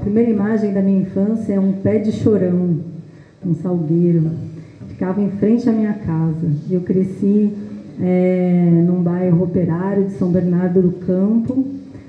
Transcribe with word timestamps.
primeira 0.00 0.30
imagem 0.30 0.72
da 0.72 0.80
minha 0.80 1.02
infância 1.02 1.52
é 1.52 1.60
um 1.60 1.72
pé 1.72 1.98
de 1.98 2.10
chorão, 2.10 2.78
um 3.44 3.54
salgueiro. 3.54 4.30
Ficava 4.88 5.20
em 5.20 5.30
frente 5.32 5.68
à 5.68 5.72
minha 5.72 5.92
casa. 5.92 6.46
Eu 6.70 6.80
cresci 6.80 7.52
é, 8.00 8.70
num 8.86 9.02
bairro 9.02 9.44
operário 9.44 10.04
de 10.04 10.12
São 10.12 10.30
Bernardo 10.30 10.82
do 10.82 10.92
Campo, 11.06 11.64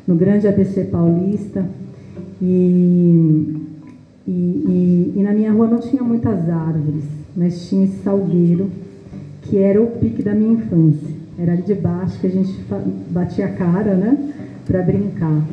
no 0.08 0.16
grande 0.16 0.48
ABC 0.48 0.86
Paulista. 0.86 1.66
E, 2.42 3.56
e, 4.28 4.32
e, 4.32 5.14
e 5.18 5.24
na 5.24 5.34
minha 5.34 5.52
rua 5.52 5.68
não 5.68 5.80
tinha 5.80 6.02
muitas 6.02 6.50
árvores, 6.50 7.04
mas 7.36 7.68
tinha 7.68 7.86
esse 7.86 7.98
salgueiro, 8.04 8.70
que 9.44 9.58
era 9.58 9.82
o 9.82 9.88
pique 9.88 10.24
da 10.24 10.34
minha 10.34 10.54
infância. 10.54 11.22
Era 11.38 11.54
ali 11.54 11.62
de 11.62 11.76
baixo 11.76 12.20
que 12.20 12.28
a 12.28 12.30
gente 12.30 12.54
batia 13.10 13.46
a 13.46 13.50
cara, 13.50 13.96
né, 13.96 14.18
para 14.66 14.82
brincar. 14.82 15.44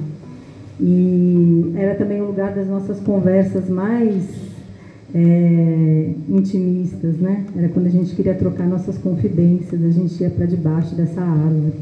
E 0.81 1.73
era 1.77 1.95
também 1.95 2.21
o 2.21 2.27
lugar 2.27 2.55
das 2.55 2.69
nossas 2.69 3.01
conversas 3.01 3.69
mais 3.69 4.25
é, 5.15 6.11
intimistas, 6.29 7.17
né? 7.17 7.45
Era 7.57 7.69
quando 7.69 7.87
a 7.87 7.91
gente 7.91 8.15
queria 8.15 8.35
trocar 8.35 8.67
nossas 8.67 8.99
confidências, 8.99 9.83
a 9.83 9.91
gente 9.91 10.23
ia 10.23 10.31
para 10.31 10.47
debaixo 10.47 10.95
dessa 10.95 11.21
árvore. 11.21 11.73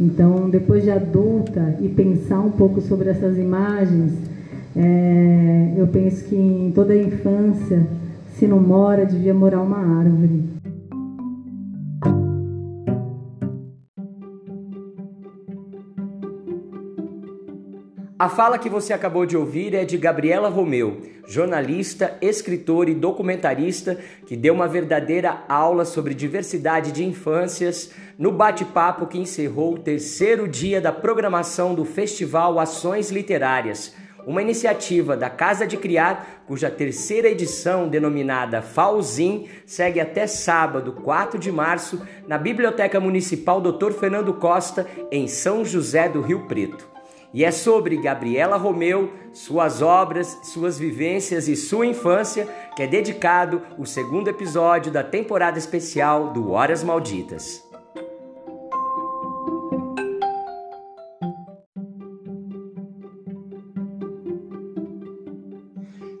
Então, 0.00 0.50
depois 0.50 0.82
de 0.82 0.90
adulta 0.90 1.76
e 1.80 1.88
pensar 1.88 2.40
um 2.40 2.50
pouco 2.50 2.80
sobre 2.80 3.08
essas 3.08 3.38
imagens, 3.38 4.12
é, 4.74 5.74
eu 5.76 5.86
penso 5.86 6.24
que 6.24 6.34
em 6.34 6.72
toda 6.74 6.92
a 6.92 6.96
infância, 6.96 7.86
se 8.34 8.46
não 8.46 8.60
mora, 8.60 9.06
devia 9.06 9.32
morar 9.32 9.60
uma 9.60 9.78
árvore. 9.78 10.42
A 18.22 18.28
fala 18.28 18.56
que 18.56 18.68
você 18.68 18.92
acabou 18.92 19.26
de 19.26 19.36
ouvir 19.36 19.74
é 19.74 19.84
de 19.84 19.98
Gabriela 19.98 20.48
Romeu, 20.48 21.02
jornalista, 21.26 22.16
escritora 22.22 22.88
e 22.88 22.94
documentarista 22.94 23.98
que 24.24 24.36
deu 24.36 24.54
uma 24.54 24.68
verdadeira 24.68 25.42
aula 25.48 25.84
sobre 25.84 26.14
diversidade 26.14 26.92
de 26.92 27.04
infâncias 27.04 27.90
no 28.16 28.30
bate-papo 28.30 29.08
que 29.08 29.18
encerrou 29.18 29.74
o 29.74 29.78
terceiro 29.80 30.46
dia 30.46 30.80
da 30.80 30.92
programação 30.92 31.74
do 31.74 31.84
Festival 31.84 32.60
Ações 32.60 33.10
Literárias, 33.10 33.92
uma 34.24 34.40
iniciativa 34.40 35.16
da 35.16 35.28
Casa 35.28 35.66
de 35.66 35.76
Criar, 35.76 36.44
cuja 36.46 36.70
terceira 36.70 37.28
edição, 37.28 37.88
denominada 37.88 38.62
FAUZIM, 38.62 39.48
segue 39.66 39.98
até 39.98 40.28
sábado, 40.28 40.92
4 40.92 41.40
de 41.40 41.50
março, 41.50 42.00
na 42.28 42.38
Biblioteca 42.38 43.00
Municipal 43.00 43.60
Dr. 43.60 43.90
Fernando 43.90 44.32
Costa, 44.34 44.86
em 45.10 45.26
São 45.26 45.64
José 45.64 46.08
do 46.08 46.20
Rio 46.20 46.46
Preto. 46.46 46.91
E 47.34 47.44
é 47.44 47.50
sobre 47.50 47.96
Gabriela 47.96 48.56
Romeu, 48.56 49.10
suas 49.32 49.80
obras, 49.80 50.38
suas 50.42 50.78
vivências 50.78 51.48
e 51.48 51.56
sua 51.56 51.86
infância 51.86 52.46
que 52.76 52.82
é 52.82 52.86
dedicado 52.86 53.62
o 53.78 53.86
segundo 53.86 54.28
episódio 54.28 54.92
da 54.92 55.02
temporada 55.02 55.58
especial 55.58 56.32
do 56.32 56.50
Horas 56.50 56.84
Malditas. 56.84 57.71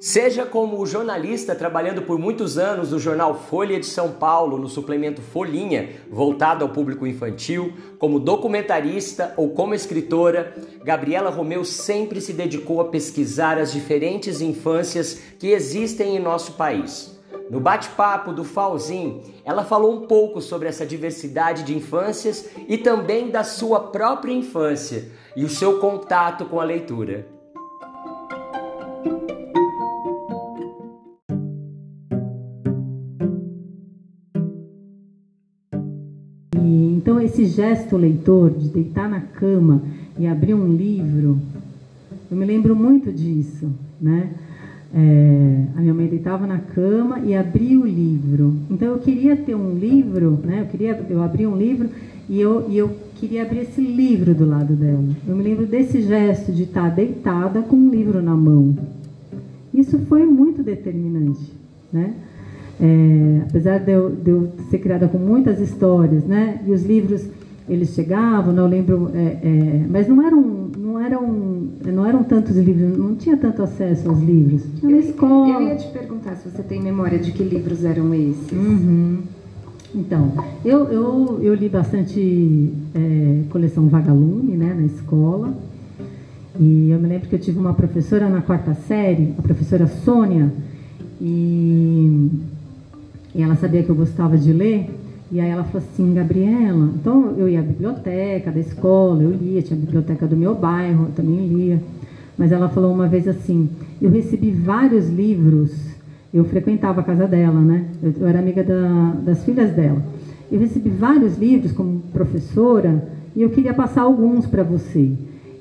Seja 0.04 0.44
como 0.44 0.84
jornalista 0.84 1.54
trabalhando 1.54 2.02
por 2.02 2.18
muitos 2.18 2.58
anos 2.58 2.90
no 2.90 2.98
jornal 2.98 3.38
Folha 3.48 3.78
de 3.78 3.86
São 3.86 4.10
Paulo, 4.10 4.58
no 4.58 4.68
suplemento 4.68 5.22
Folhinha, 5.22 5.90
voltado 6.10 6.64
ao 6.64 6.72
público 6.72 7.06
infantil, 7.06 7.72
como 8.00 8.18
documentarista 8.18 9.32
ou 9.36 9.50
como 9.50 9.76
escritora, 9.76 10.56
Gabriela 10.82 11.30
Romeu 11.30 11.64
sempre 11.64 12.20
se 12.20 12.32
dedicou 12.32 12.80
a 12.80 12.86
pesquisar 12.86 13.58
as 13.58 13.70
diferentes 13.70 14.40
infâncias 14.40 15.20
que 15.38 15.52
existem 15.52 16.16
em 16.16 16.18
nosso 16.18 16.54
país. 16.54 17.16
No 17.48 17.60
bate-papo 17.60 18.32
do 18.32 18.42
Falzin, 18.42 19.22
ela 19.44 19.62
falou 19.64 19.92
um 19.92 20.08
pouco 20.08 20.40
sobre 20.42 20.66
essa 20.66 20.84
diversidade 20.84 21.62
de 21.62 21.76
infâncias 21.76 22.48
e 22.66 22.76
também 22.76 23.30
da 23.30 23.44
sua 23.44 23.78
própria 23.78 24.32
infância 24.32 25.12
e 25.36 25.44
o 25.44 25.48
seu 25.48 25.78
contato 25.78 26.46
com 26.46 26.58
a 26.58 26.64
leitura. 26.64 27.40
Então, 37.12 37.22
esse 37.22 37.44
gesto 37.44 37.94
leitor 37.94 38.48
de 38.48 38.70
deitar 38.70 39.06
na 39.06 39.20
cama 39.20 39.82
e 40.18 40.26
abrir 40.26 40.54
um 40.54 40.74
livro, 40.74 41.38
eu 42.30 42.36
me 42.38 42.46
lembro 42.46 42.74
muito 42.74 43.12
disso, 43.12 43.68
né? 44.00 44.30
É, 44.94 45.64
a 45.76 45.80
minha 45.82 45.92
mãe 45.92 46.06
deitava 46.06 46.46
na 46.46 46.56
cama 46.56 47.18
e 47.18 47.34
abria 47.34 47.78
o 47.78 47.86
livro. 47.86 48.54
Então 48.70 48.88
eu 48.88 48.98
queria 48.98 49.36
ter 49.36 49.54
um 49.54 49.78
livro, 49.78 50.40
né? 50.42 50.62
Eu 50.62 50.66
queria, 50.68 51.06
eu 51.10 51.22
abria 51.22 51.50
um 51.50 51.56
livro 51.56 51.90
e 52.30 52.40
eu, 52.40 52.66
e 52.70 52.78
eu 52.78 52.90
queria 53.16 53.42
abrir 53.42 53.58
esse 53.58 53.82
livro 53.82 54.34
do 54.34 54.46
lado 54.46 54.72
dela. 54.72 55.04
Eu 55.28 55.36
me 55.36 55.42
lembro 55.42 55.66
desse 55.66 56.00
gesto 56.00 56.50
de 56.50 56.62
estar 56.62 56.88
deitada 56.88 57.60
com 57.60 57.76
um 57.76 57.90
livro 57.90 58.22
na 58.22 58.34
mão. 58.34 58.74
Isso 59.74 59.98
foi 60.08 60.24
muito 60.24 60.62
determinante, 60.62 61.52
né? 61.92 62.14
É, 62.84 63.42
apesar 63.48 63.78
de 63.78 63.92
eu, 63.92 64.10
de 64.10 64.30
eu, 64.30 64.52
ser 64.68 64.78
criada 64.78 65.06
com 65.06 65.16
muitas 65.16 65.60
histórias, 65.60 66.24
né? 66.24 66.60
E 66.66 66.72
os 66.72 66.84
livros 66.84 67.24
eles 67.68 67.90
chegavam, 67.90 68.52
não 68.52 68.66
lembro, 68.66 69.08
é, 69.14 69.38
é, 69.40 69.86
mas 69.88 70.08
não 70.08 70.20
eram, 70.20 70.42
não 70.76 71.00
eram, 71.00 71.68
não 71.84 72.04
eram 72.04 72.24
tantos 72.24 72.56
livros, 72.56 72.98
não 72.98 73.14
tinha 73.14 73.36
tanto 73.36 73.62
acesso 73.62 74.08
aos 74.08 74.20
livros. 74.20 74.62
Tinha 74.80 74.90
na 74.90 74.98
escola. 74.98 75.60
Eu 75.60 75.68
ia 75.68 75.76
te 75.76 75.86
perguntar 75.92 76.34
se 76.34 76.50
você 76.50 76.60
tem 76.60 76.82
memória 76.82 77.20
de 77.20 77.30
que 77.30 77.44
livros 77.44 77.84
eram 77.84 78.12
esses. 78.14 78.50
Uhum. 78.50 79.20
Então, 79.94 80.32
eu, 80.64 80.86
eu, 80.86 81.38
eu 81.40 81.54
li 81.54 81.68
bastante 81.68 82.72
é, 82.94 83.42
coleção 83.50 83.86
Vagalume, 83.86 84.56
né, 84.56 84.74
na 84.74 84.86
escola. 84.86 85.54
E 86.58 86.90
eu 86.90 86.98
me 86.98 87.06
lembro 87.06 87.28
que 87.28 87.34
eu 87.36 87.38
tive 87.38 87.60
uma 87.60 87.74
professora 87.74 88.28
na 88.28 88.42
quarta 88.42 88.74
série, 88.74 89.34
a 89.38 89.42
professora 89.42 89.86
Sônia, 89.86 90.52
e 91.20 92.28
e 93.34 93.42
ela 93.42 93.56
sabia 93.56 93.82
que 93.82 93.90
eu 93.90 93.94
gostava 93.94 94.36
de 94.36 94.52
ler. 94.52 94.90
E 95.30 95.40
aí 95.40 95.48
ela 95.48 95.64
falou 95.64 95.86
assim, 95.90 96.12
Gabriela, 96.12 96.90
então 96.94 97.34
eu 97.38 97.48
ia 97.48 97.60
à 97.60 97.62
biblioteca 97.62 98.50
da 98.50 98.60
escola, 98.60 99.22
eu 99.22 99.30
lia, 99.30 99.62
tinha 99.62 99.78
a 99.78 99.80
biblioteca 99.80 100.26
do 100.26 100.36
meu 100.36 100.54
bairro, 100.54 101.06
eu 101.06 101.12
também 101.12 101.46
lia. 101.46 101.82
Mas 102.36 102.52
ela 102.52 102.68
falou 102.68 102.92
uma 102.92 103.08
vez 103.08 103.26
assim, 103.26 103.70
eu 104.00 104.10
recebi 104.10 104.50
vários 104.50 105.08
livros, 105.08 105.72
eu 106.34 106.44
frequentava 106.44 107.00
a 107.00 107.04
casa 107.04 107.26
dela, 107.26 107.60
né? 107.60 107.86
Eu, 108.02 108.12
eu 108.20 108.28
era 108.28 108.38
amiga 108.38 108.62
da, 108.62 109.14
das 109.24 109.42
filhas 109.44 109.70
dela. 109.72 110.02
Eu 110.50 110.60
recebi 110.60 110.90
vários 110.90 111.38
livros 111.38 111.72
como 111.72 112.00
professora 112.12 113.08
e 113.34 113.40
eu 113.40 113.48
queria 113.48 113.72
passar 113.72 114.02
alguns 114.02 114.46
para 114.46 114.62
você. 114.62 115.12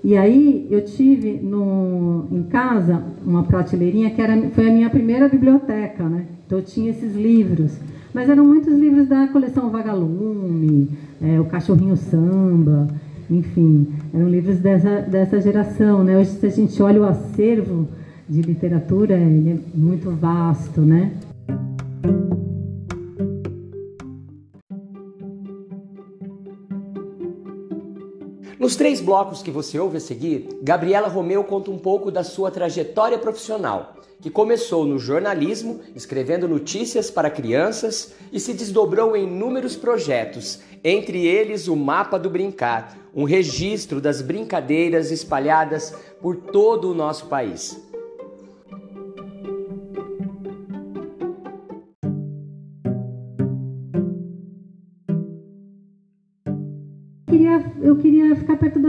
E 0.03 0.17
aí 0.17 0.67
eu 0.69 0.83
tive 0.83 1.39
no, 1.41 2.25
em 2.31 2.43
casa 2.43 3.01
uma 3.25 3.43
prateleirinha 3.43 4.09
que 4.09 4.21
era, 4.21 4.35
foi 4.49 4.69
a 4.69 4.73
minha 4.73 4.89
primeira 4.89 5.29
biblioteca, 5.29 6.03
né? 6.03 6.25
Então 6.51 6.59
eu 6.59 6.65
tinha 6.65 6.89
esses 6.89 7.15
livros. 7.15 7.71
Mas 8.13 8.29
eram 8.29 8.45
muitos 8.45 8.77
livros 8.77 9.07
da 9.07 9.25
coleção 9.29 9.69
Vagalume, 9.69 10.89
é, 11.21 11.39
O 11.39 11.45
Cachorrinho 11.45 11.95
Samba, 11.95 12.89
enfim, 13.29 13.87
eram 14.13 14.27
livros 14.27 14.59
dessa, 14.59 14.99
dessa 14.99 15.39
geração. 15.39 16.03
Né? 16.03 16.17
Hoje, 16.17 16.31
se 16.31 16.45
a 16.45 16.49
gente 16.49 16.83
olha 16.83 16.99
o 16.99 17.05
acervo 17.05 17.87
de 18.27 18.41
literatura, 18.41 19.17
ele 19.17 19.51
é 19.51 19.57
muito 19.73 20.11
vasto, 20.11 20.81
né? 20.81 21.13
Nos 28.61 28.75
três 28.75 29.01
blocos 29.01 29.41
que 29.41 29.49
você 29.49 29.79
ouve 29.79 29.97
a 29.97 29.99
seguir, 29.99 30.47
Gabriela 30.61 31.07
Romeu 31.07 31.43
conta 31.43 31.71
um 31.71 31.79
pouco 31.79 32.11
da 32.11 32.23
sua 32.23 32.51
trajetória 32.51 33.17
profissional, 33.17 33.95
que 34.21 34.29
começou 34.29 34.85
no 34.85 34.99
jornalismo, 34.99 35.79
escrevendo 35.95 36.47
notícias 36.47 37.09
para 37.09 37.31
crianças 37.31 38.13
e 38.31 38.39
se 38.39 38.53
desdobrou 38.53 39.17
em 39.17 39.23
inúmeros 39.23 39.75
projetos, 39.75 40.59
entre 40.83 41.25
eles 41.25 41.67
o 41.67 41.75
Mapa 41.75 42.19
do 42.19 42.29
Brincar, 42.29 42.95
um 43.15 43.23
registro 43.23 43.99
das 43.99 44.21
brincadeiras 44.21 45.09
espalhadas 45.09 45.95
por 46.21 46.35
todo 46.35 46.91
o 46.91 46.93
nosso 46.93 47.25
país. 47.25 47.90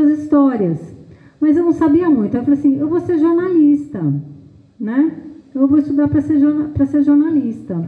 Das 0.03 0.19
histórias, 0.19 0.79
mas 1.41 1.57
eu 1.57 1.65
não 1.65 1.73
sabia 1.73 2.09
muito. 2.09 2.37
Eu 2.37 2.43
falei 2.43 2.59
assim, 2.59 2.79
eu 2.79 2.89
vou 2.89 3.01
ser 3.01 3.19
jornalista, 3.19 4.01
né? 4.79 5.13
Eu 5.55 5.67
vou 5.67 5.79
estudar 5.79 6.09
para 6.09 6.21
ser, 6.21 6.39
ser 6.87 7.03
jornalista. 7.03 7.83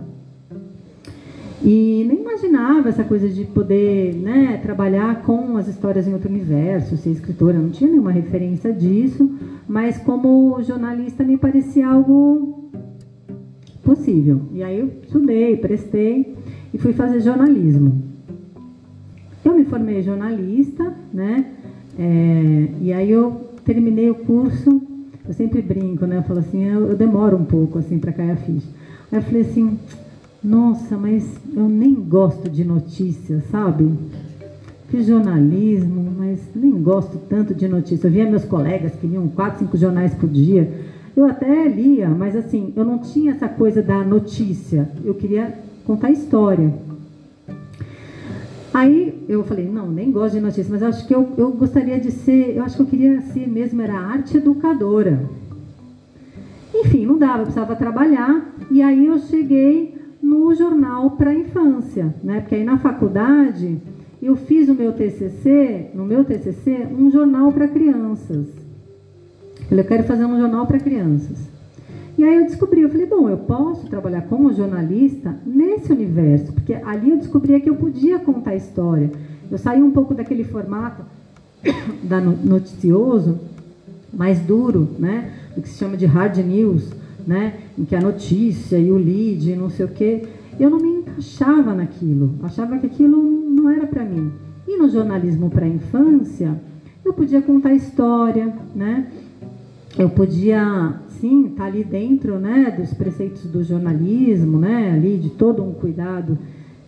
E 1.62 2.04
nem 2.06 2.20
imaginava 2.20 2.90
essa 2.90 3.02
coisa 3.02 3.26
de 3.26 3.44
poder 3.46 4.14
né, 4.16 4.58
trabalhar 4.62 5.22
com 5.22 5.56
as 5.56 5.66
histórias 5.66 6.06
em 6.06 6.12
outro 6.12 6.28
universo, 6.28 6.96
ser 6.98 7.10
escritora, 7.10 7.58
não 7.58 7.70
tinha 7.70 7.88
nenhuma 7.88 8.12
referência 8.12 8.70
disso, 8.70 9.30
mas 9.66 9.96
como 9.96 10.62
jornalista 10.62 11.24
me 11.24 11.38
parecia 11.38 11.88
algo 11.88 12.70
possível. 13.82 14.42
E 14.52 14.62
aí 14.62 14.78
eu 14.78 14.90
estudei, 15.02 15.56
prestei 15.56 16.36
e 16.72 16.76
fui 16.76 16.92
fazer 16.92 17.20
jornalismo. 17.20 18.02
Eu 19.42 19.54
me 19.54 19.64
formei 19.64 20.02
jornalista, 20.02 20.92
né? 21.12 21.46
É, 21.98 22.68
e 22.80 22.92
aí 22.92 23.10
eu 23.10 23.48
terminei 23.64 24.10
o 24.10 24.14
curso, 24.14 24.82
eu 25.26 25.32
sempre 25.34 25.62
brinco, 25.62 26.06
né? 26.06 26.18
Eu 26.18 26.22
falo 26.22 26.40
assim, 26.40 26.64
eu, 26.64 26.88
eu 26.88 26.96
demoro 26.96 27.36
um 27.36 27.44
pouco 27.44 27.78
assim 27.78 27.98
para 27.98 28.12
cair 28.12 28.32
a 28.32 28.36
ficha. 28.36 28.66
Aí 29.10 29.18
eu 29.18 29.22
falei 29.22 29.42
assim, 29.42 29.78
nossa, 30.42 30.96
mas 30.96 31.24
eu 31.54 31.68
nem 31.68 31.94
gosto 31.94 32.50
de 32.50 32.64
notícias, 32.64 33.44
sabe? 33.50 33.90
Fiz 34.88 35.06
jornalismo, 35.06 36.12
mas 36.18 36.40
nem 36.54 36.70
gosto 36.82 37.18
tanto 37.28 37.54
de 37.54 37.66
notícias. 37.66 38.04
Eu 38.04 38.10
via 38.10 38.28
meus 38.28 38.44
colegas 38.44 38.92
que 38.94 39.06
liam 39.06 39.26
quatro, 39.28 39.60
cinco 39.60 39.76
jornais 39.76 40.14
por 40.14 40.28
dia. 40.28 40.70
Eu 41.16 41.26
até 41.26 41.66
lia, 41.68 42.08
mas 42.08 42.36
assim, 42.36 42.72
eu 42.76 42.84
não 42.84 42.98
tinha 42.98 43.32
essa 43.32 43.48
coisa 43.48 43.82
da 43.82 44.04
notícia. 44.04 44.90
Eu 45.04 45.14
queria 45.14 45.54
contar 45.86 46.10
história. 46.10 46.72
Aí 48.74 49.24
eu 49.28 49.44
falei, 49.44 49.68
não, 49.70 49.88
nem 49.88 50.10
gosto 50.10 50.34
de 50.34 50.40
notícias, 50.40 50.68
mas 50.68 50.82
acho 50.82 51.06
que 51.06 51.14
eu, 51.14 51.32
eu 51.38 51.52
gostaria 51.52 52.00
de 52.00 52.10
ser, 52.10 52.56
eu 52.56 52.64
acho 52.64 52.74
que 52.74 52.82
eu 52.82 52.86
queria 52.86 53.20
ser 53.20 53.48
mesmo, 53.48 53.80
era 53.80 53.96
arte 53.96 54.36
educadora. 54.36 55.30
Enfim, 56.74 57.06
não 57.06 57.16
dava, 57.16 57.38
eu 57.38 57.44
precisava 57.44 57.76
trabalhar. 57.76 58.52
E 58.72 58.82
aí 58.82 59.06
eu 59.06 59.16
cheguei 59.20 59.94
no 60.20 60.52
jornal 60.56 61.12
para 61.12 61.32
infância, 61.32 62.12
né? 62.24 62.40
Porque 62.40 62.56
aí 62.56 62.64
na 62.64 62.76
faculdade 62.78 63.80
eu 64.20 64.34
fiz 64.34 64.68
o 64.68 64.74
meu 64.74 64.92
TCC, 64.92 65.90
no 65.94 66.04
meu 66.04 66.24
TCC, 66.24 66.88
um 66.98 67.12
jornal 67.12 67.52
para 67.52 67.68
crianças. 67.68 68.48
Eu 69.70 69.84
quero 69.84 70.02
fazer 70.02 70.24
um 70.24 70.36
jornal 70.36 70.66
para 70.66 70.80
crianças. 70.80 71.53
E 72.16 72.22
aí 72.22 72.36
eu 72.36 72.44
descobri, 72.44 72.82
eu 72.82 72.88
falei, 72.88 73.06
bom, 73.06 73.28
eu 73.28 73.38
posso 73.38 73.86
trabalhar 73.88 74.22
como 74.22 74.52
jornalista 74.52 75.34
nesse 75.44 75.92
universo, 75.92 76.52
porque 76.52 76.74
ali 76.74 77.10
eu 77.10 77.18
descobria 77.18 77.60
que 77.60 77.68
eu 77.68 77.74
podia 77.74 78.18
contar 78.18 78.54
história. 78.54 79.10
Eu 79.50 79.58
saí 79.58 79.82
um 79.82 79.90
pouco 79.90 80.14
daquele 80.14 80.44
formato 80.44 81.02
da 82.04 82.20
noticioso, 82.20 83.38
mais 84.12 84.38
duro, 84.40 84.88
né, 84.98 85.32
do 85.56 85.62
que 85.62 85.68
se 85.68 85.78
chama 85.78 85.96
de 85.96 86.06
hard 86.06 86.36
news, 86.38 86.88
né, 87.26 87.54
em 87.76 87.84
que 87.84 87.96
a 87.96 88.00
notícia 88.00 88.78
e 88.78 88.92
o 88.92 88.96
lead, 88.96 89.56
não 89.56 89.70
sei 89.70 89.86
o 89.86 89.88
quê, 89.88 90.22
eu 90.58 90.70
não 90.70 90.78
me 90.78 91.00
encaixava 91.00 91.74
naquilo, 91.74 92.34
achava 92.42 92.78
que 92.78 92.86
aquilo 92.86 93.20
não 93.20 93.68
era 93.68 93.86
para 93.86 94.04
mim. 94.04 94.30
E 94.66 94.76
no 94.76 94.88
jornalismo 94.88 95.50
para 95.50 95.66
infância, 95.66 96.58
eu 97.04 97.12
podia 97.12 97.42
contar 97.42 97.74
história, 97.74 98.54
né? 98.74 99.06
Eu 99.98 100.08
podia, 100.08 100.94
sim, 101.24 101.46
estar 101.46 101.62
tá 101.62 101.64
ali 101.64 101.82
dentro, 101.82 102.38
né, 102.38 102.70
dos 102.78 102.92
preceitos 102.92 103.46
do 103.46 103.64
jornalismo, 103.64 104.58
né, 104.58 104.92
ali 104.92 105.16
de 105.16 105.30
todo 105.30 105.64
um 105.64 105.72
cuidado 105.72 106.36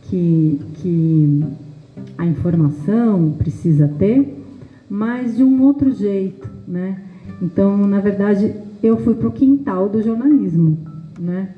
que, 0.02 0.60
que 0.74 1.42
a 2.18 2.26
informação 2.26 3.32
precisa 3.38 3.88
ter, 3.98 4.44
mas 4.90 5.38
de 5.38 5.42
um 5.42 5.62
outro 5.62 5.90
jeito, 5.90 6.50
né? 6.68 7.02
Então, 7.40 7.78
na 7.88 7.98
verdade, 7.98 8.54
eu 8.82 8.98
fui 8.98 9.14
para 9.14 9.28
o 9.28 9.32
quintal 9.32 9.88
do 9.88 10.02
jornalismo, 10.02 10.78
né? 11.18 11.54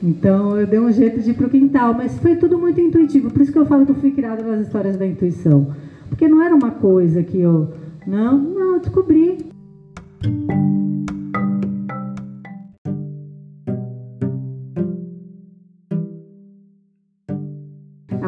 Então 0.00 0.56
eu 0.58 0.66
dei 0.66 0.78
um 0.78 0.92
jeito 0.92 1.20
de 1.20 1.30
ir 1.30 1.34
para 1.34 1.46
o 1.46 1.50
quintal, 1.50 1.92
mas 1.92 2.16
foi 2.18 2.36
tudo 2.36 2.56
muito 2.56 2.80
intuitivo. 2.80 3.30
Por 3.30 3.42
isso 3.42 3.50
que 3.50 3.58
eu 3.58 3.66
falo 3.66 3.84
que 3.84 3.90
eu 3.90 3.96
fui 3.96 4.12
criada 4.12 4.42
nas 4.44 4.66
histórias 4.66 4.96
da 4.96 5.06
intuição, 5.06 5.74
porque 6.08 6.28
não 6.28 6.40
era 6.40 6.54
uma 6.54 6.70
coisa 6.70 7.22
que 7.22 7.40
eu 7.40 7.68
não, 8.06 8.38
não, 8.38 8.74
eu 8.74 8.80
descobri. 8.80 9.45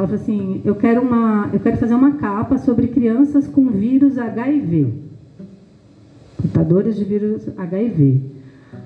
Falou 0.08 0.22
assim: 0.22 0.62
eu 0.64 0.74
quero 0.74 1.02
uma, 1.02 1.50
eu 1.52 1.60
quero 1.60 1.76
fazer 1.76 1.94
uma 1.94 2.12
capa 2.12 2.58
sobre 2.58 2.88
crianças 2.88 3.46
com 3.46 3.68
vírus 3.68 4.18
HIV 4.18 5.08
portadores 6.40 6.96
de 6.96 7.04
vírus 7.04 7.48
HIV. 7.56 8.22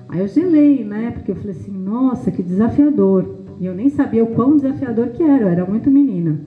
Aí 0.09 0.19
eu 0.19 0.27
gelei, 0.27 0.83
né? 0.83 1.11
Porque 1.11 1.31
eu 1.31 1.35
falei 1.35 1.51
assim, 1.51 1.71
nossa, 1.71 2.31
que 2.31 2.43
desafiador. 2.43 3.37
E 3.59 3.65
eu 3.65 3.73
nem 3.73 3.89
sabia 3.89 4.23
o 4.23 4.27
quão 4.27 4.55
desafiador 4.55 5.09
que 5.09 5.23
era, 5.23 5.43
eu 5.43 5.47
era 5.47 5.65
muito 5.65 5.89
menina. 5.89 6.39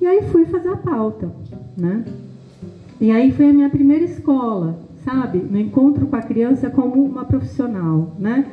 E 0.00 0.06
aí 0.06 0.22
fui 0.30 0.44
fazer 0.46 0.68
a 0.68 0.76
pauta, 0.76 1.30
né? 1.76 2.04
E 3.00 3.10
aí 3.10 3.32
foi 3.32 3.50
a 3.50 3.52
minha 3.52 3.70
primeira 3.70 4.04
escola, 4.04 4.78
sabe? 5.04 5.38
No 5.38 5.58
encontro 5.58 6.06
com 6.06 6.16
a 6.16 6.22
criança 6.22 6.70
como 6.70 7.02
uma 7.02 7.24
profissional, 7.24 8.14
né? 8.18 8.46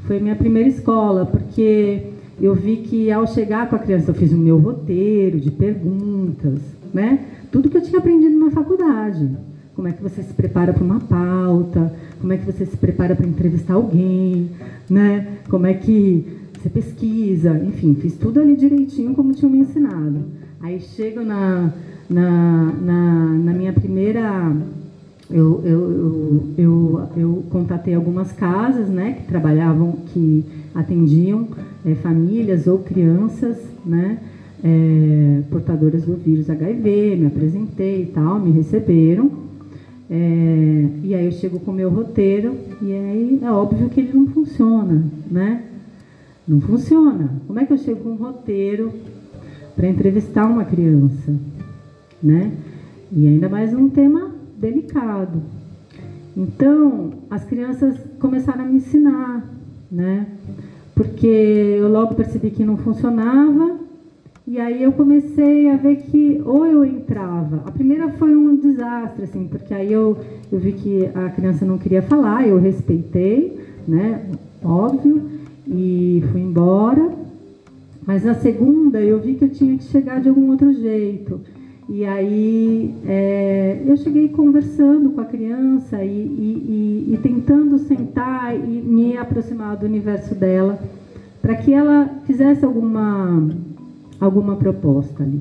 Foi 0.00 0.18
a 0.18 0.20
minha 0.20 0.36
primeira 0.36 0.68
escola, 0.68 1.26
porque 1.26 2.12
eu 2.40 2.54
vi 2.54 2.78
que 2.78 3.10
ao 3.10 3.26
chegar 3.26 3.68
com 3.68 3.76
a 3.76 3.78
criança 3.78 4.10
eu 4.10 4.14
fiz 4.14 4.32
o 4.32 4.36
meu 4.36 4.58
roteiro 4.58 5.40
de 5.40 5.50
perguntas, 5.50 6.60
né? 6.92 7.26
Tudo 7.50 7.70
que 7.70 7.76
eu 7.76 7.82
tinha 7.82 7.98
aprendido 7.98 8.38
na 8.38 8.50
faculdade 8.50 9.30
como 9.76 9.88
é 9.88 9.92
que 9.92 10.02
você 10.02 10.22
se 10.22 10.32
prepara 10.32 10.72
para 10.72 10.82
uma 10.82 11.00
pauta, 11.00 11.92
como 12.18 12.32
é 12.32 12.38
que 12.38 12.46
você 12.46 12.64
se 12.64 12.76
prepara 12.78 13.14
para 13.14 13.26
entrevistar 13.26 13.74
alguém, 13.74 14.50
né? 14.88 15.36
Como 15.50 15.66
é 15.66 15.74
que 15.74 16.26
você 16.54 16.70
pesquisa, 16.70 17.62
enfim, 17.62 17.94
fiz 17.94 18.16
tudo 18.16 18.40
ali 18.40 18.56
direitinho 18.56 19.14
como 19.14 19.34
tinham 19.34 19.52
me 19.52 19.58
ensinado. 19.58 20.24
Aí 20.62 20.80
chego 20.80 21.20
na, 21.20 21.74
na, 22.08 22.72
na, 22.72 23.24
na 23.34 23.52
minha 23.52 23.72
primeira 23.74 24.56
eu, 25.28 25.60
eu, 25.62 25.92
eu, 25.92 26.42
eu, 26.56 27.08
eu 27.16 27.44
contatei 27.50 27.94
algumas 27.94 28.32
casas 28.32 28.88
né, 28.88 29.18
que 29.20 29.26
trabalhavam, 29.26 29.92
que 30.06 30.42
atendiam 30.76 31.48
é, 31.84 31.94
famílias 31.96 32.66
ou 32.66 32.78
crianças 32.78 33.56
né, 33.84 34.18
é, 34.62 35.42
portadoras 35.50 36.04
do 36.04 36.16
vírus 36.16 36.50
HIV, 36.50 37.16
me 37.16 37.26
apresentei 37.26 38.02
e 38.02 38.06
tal, 38.06 38.38
me 38.38 38.52
receberam. 38.52 39.46
É, 40.08 40.88
e 41.02 41.14
aí 41.14 41.24
eu 41.24 41.32
chego 41.32 41.58
com 41.58 41.72
o 41.72 41.74
meu 41.74 41.90
roteiro 41.90 42.54
e 42.80 42.92
aí 42.92 43.40
é 43.42 43.50
óbvio 43.50 43.88
que 43.88 44.00
ele 44.00 44.12
não 44.12 44.26
funciona, 44.28 45.04
né? 45.28 45.64
Não 46.46 46.60
funciona. 46.60 47.28
Como 47.46 47.58
é 47.58 47.64
que 47.64 47.72
eu 47.72 47.78
chego 47.78 48.00
com 48.00 48.10
um 48.10 48.16
roteiro 48.16 48.92
para 49.74 49.88
entrevistar 49.88 50.46
uma 50.46 50.64
criança, 50.64 51.34
né? 52.22 52.52
E 53.10 53.26
ainda 53.26 53.48
mais 53.48 53.74
um 53.74 53.88
tema 53.88 54.30
delicado. 54.56 55.42
Então, 56.36 57.14
as 57.30 57.44
crianças 57.44 57.96
começaram 58.20 58.64
a 58.64 58.68
me 58.68 58.76
ensinar, 58.76 59.44
né? 59.90 60.26
Porque 60.96 61.26
eu 61.26 61.90
logo 61.90 62.14
percebi 62.14 62.50
que 62.50 62.64
não 62.64 62.78
funcionava 62.78 63.78
e 64.46 64.58
aí 64.58 64.82
eu 64.82 64.92
comecei 64.92 65.68
a 65.68 65.76
ver 65.76 65.96
que 65.96 66.40
ou 66.42 66.64
eu 66.64 66.82
entrava. 66.82 67.62
A 67.66 67.70
primeira 67.70 68.08
foi 68.12 68.34
um 68.34 68.56
desastre, 68.56 69.24
assim, 69.24 69.46
porque 69.46 69.74
aí 69.74 69.92
eu, 69.92 70.16
eu 70.50 70.58
vi 70.58 70.72
que 70.72 71.04
a 71.14 71.28
criança 71.28 71.66
não 71.66 71.76
queria 71.76 72.00
falar, 72.00 72.48
eu 72.48 72.58
respeitei, 72.58 73.60
né? 73.86 74.24
Óbvio, 74.64 75.22
e 75.68 76.24
fui 76.32 76.40
embora. 76.40 77.12
Mas 78.06 78.24
na 78.24 78.34
segunda 78.36 78.98
eu 78.98 79.20
vi 79.20 79.34
que 79.34 79.44
eu 79.44 79.50
tinha 79.50 79.76
que 79.76 79.84
chegar 79.84 80.18
de 80.18 80.30
algum 80.30 80.50
outro 80.50 80.72
jeito. 80.72 81.40
E 81.88 82.04
aí 82.04 82.94
é, 83.06 83.82
eu 83.86 83.96
cheguei 83.96 84.28
conversando 84.28 85.10
com 85.10 85.20
a 85.20 85.24
criança 85.24 86.04
e, 86.04 86.08
e, 86.08 87.06
e, 87.08 87.14
e 87.14 87.18
tentando 87.18 87.78
sentar 87.78 88.56
e 88.56 88.82
me 88.82 89.16
aproximar 89.16 89.76
do 89.76 89.86
universo 89.86 90.34
dela 90.34 90.80
para 91.40 91.54
que 91.54 91.72
ela 91.72 92.10
fizesse 92.26 92.64
alguma 92.64 93.48
alguma 94.18 94.56
proposta 94.56 95.22
ali. 95.22 95.40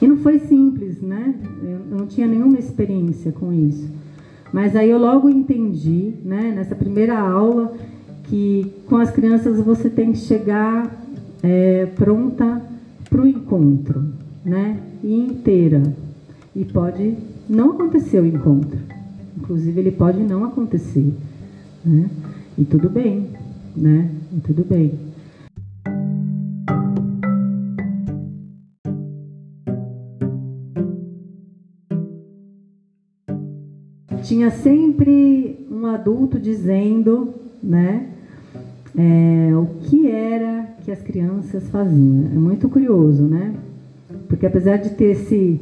E 0.00 0.06
não 0.06 0.16
foi 0.18 0.38
simples, 0.38 1.02
né? 1.02 1.34
Eu 1.62 1.98
não 1.98 2.06
tinha 2.06 2.26
nenhuma 2.26 2.58
experiência 2.58 3.30
com 3.30 3.52
isso. 3.52 3.88
Mas 4.52 4.76
aí 4.76 4.88
eu 4.88 4.98
logo 4.98 5.28
entendi, 5.28 6.14
né, 6.24 6.52
nessa 6.54 6.74
primeira 6.74 7.18
aula, 7.18 7.74
que 8.24 8.72
com 8.86 8.96
as 8.96 9.10
crianças 9.10 9.60
você 9.60 9.90
tem 9.90 10.12
que 10.12 10.18
chegar 10.18 10.94
é, 11.42 11.86
pronta 11.96 12.62
para 13.10 13.20
o 13.20 13.26
encontro, 13.26 14.04
né? 14.44 14.80
E 15.02 15.14
inteira. 15.14 15.82
E 16.54 16.64
pode 16.64 17.16
não 17.48 17.72
acontecer 17.72 18.20
o 18.20 18.26
encontro. 18.26 18.78
Inclusive, 19.36 19.80
ele 19.80 19.90
pode 19.90 20.22
não 20.22 20.44
acontecer. 20.44 21.12
Né? 21.84 22.08
E 22.56 22.64
tudo 22.64 22.88
bem, 22.88 23.30
né? 23.76 24.10
E 24.32 24.40
tudo 24.40 24.64
bem. 24.64 25.14
tinha 34.24 34.50
sempre 34.50 35.66
um 35.70 35.86
adulto 35.86 36.40
dizendo, 36.40 37.34
né, 37.62 38.08
é, 38.96 39.54
o 39.54 39.66
que 39.82 40.08
era 40.10 40.74
que 40.82 40.90
as 40.90 41.00
crianças 41.02 41.68
faziam. 41.68 42.30
É 42.32 42.38
muito 42.38 42.68
curioso, 42.68 43.22
né? 43.22 43.54
Porque 44.28 44.46
apesar 44.46 44.78
de 44.78 44.90
ter 44.90 45.12
esse 45.12 45.60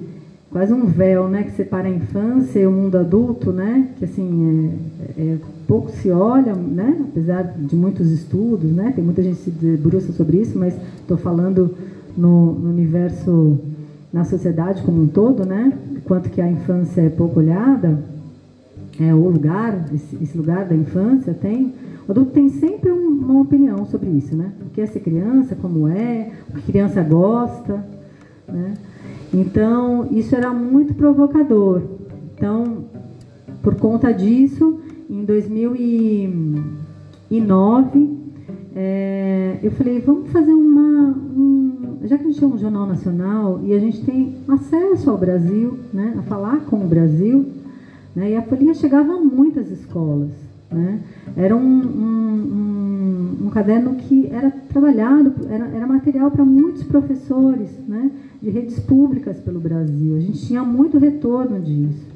quase 0.53 0.71
um 0.71 0.85
véu, 0.85 1.29
né, 1.29 1.45
que 1.45 1.53
separa 1.53 1.89
a 1.89 1.91
infância 1.91 2.61
e 2.61 2.67
o 2.67 2.71
mundo 2.71 2.99
adulto, 2.99 3.51
né, 3.51 3.89
que 3.99 4.05
assim 4.05 4.71
é, 5.17 5.23
é, 5.23 5.39
pouco 5.67 5.91
se 5.91 6.11
olha, 6.11 6.55
né, 6.55 7.07
apesar 7.09 7.43
de 7.43 7.75
muitos 7.75 8.11
estudos, 8.11 8.71
né, 8.71 8.93
tem 8.95 9.03
muita 9.03 9.23
gente 9.23 9.39
se 9.39 9.51
debruça 9.51 10.13
sobre 10.13 10.37
isso, 10.37 10.59
mas 10.59 10.75
estou 11.01 11.17
falando 11.17 11.75
no, 12.15 12.53
no, 12.53 12.69
universo, 12.69 13.59
na 14.13 14.25
sociedade 14.25 14.83
como 14.83 15.03
um 15.03 15.07
todo, 15.07 15.47
né, 15.47 15.73
quanto 16.05 16.29
que 16.29 16.43
a 16.43 16.51
infância 16.51 17.01
é 17.01 17.09
pouco 17.09 17.41
olhada, 17.41 17.99
é 19.01 19.15
o 19.15 19.27
lugar, 19.27 19.87
esse, 19.95 20.23
esse 20.23 20.37
lugar 20.37 20.67
da 20.67 20.75
infância 20.75 21.33
tem, 21.33 21.73
o 22.07 22.11
adulto 22.11 22.33
tem 22.33 22.51
sempre 22.51 22.93
um, 22.93 23.09
uma 23.09 23.41
opinião 23.41 23.87
sobre 23.87 24.11
isso, 24.11 24.37
né, 24.37 24.53
o 24.67 24.69
que 24.69 24.83
é 24.83 24.87
ser 24.87 25.01
criança, 25.01 25.55
como 25.55 25.89
é, 25.89 26.31
o 26.51 26.53
que 26.57 26.73
criança 26.73 27.03
gosta, 27.03 27.83
né, 28.47 28.75
então, 29.33 30.09
isso 30.11 30.37
era 30.37 30.53
muito 30.53 30.93
provocador. 30.95 31.81
Então, 32.35 32.85
por 33.63 33.77
conta 33.77 34.13
disso, 34.13 34.81
em 35.09 35.25
2009, 35.25 38.19
é, 38.75 39.59
eu 39.63 39.71
falei, 39.71 40.01
vamos 40.01 40.31
fazer 40.31 40.53
uma. 40.53 41.17
Um, 41.35 42.01
já 42.05 42.19
que 42.19 42.25
a 42.25 42.27
gente 42.27 42.43
é 42.43 42.47
um 42.47 42.59
jornal 42.59 42.85
nacional 42.87 43.61
e 43.63 43.73
a 43.73 43.79
gente 43.79 44.05
tem 44.05 44.35
acesso 44.49 45.09
ao 45.09 45.17
Brasil, 45.17 45.79
né, 45.93 46.17
a 46.19 46.23
falar 46.23 46.63
com 46.67 46.85
o 46.85 46.89
Brasil, 46.89 47.47
né, 48.15 48.33
e 48.33 48.37
a 48.37 48.43
folhinha 48.43 48.75
chegava 48.75 49.15
a 49.15 49.21
muitas 49.21 49.71
escolas. 49.71 50.31
Né, 50.71 51.01
era 51.37 51.55
um, 51.55 51.61
um, 51.61 52.03
um, 52.03 52.82
um 53.41 53.51
caderno 53.51 53.95
que 53.97 54.27
era 54.27 54.51
trabalhado, 54.51 55.33
era, 55.49 55.67
era 55.67 55.87
material 55.87 56.31
para 56.31 56.45
muitos 56.45 56.83
professores, 56.85 57.71
né? 57.89 58.11
de 58.43 58.51
redes 58.51 58.79
públicas 58.81 59.39
pelo 59.39 59.61
Brasil. 59.61 60.17
A 60.17 60.21
gente 60.21 60.45
tinha 60.47 60.65
muito 60.65 60.99
retorno 60.99 61.61
disso. 61.61 62.11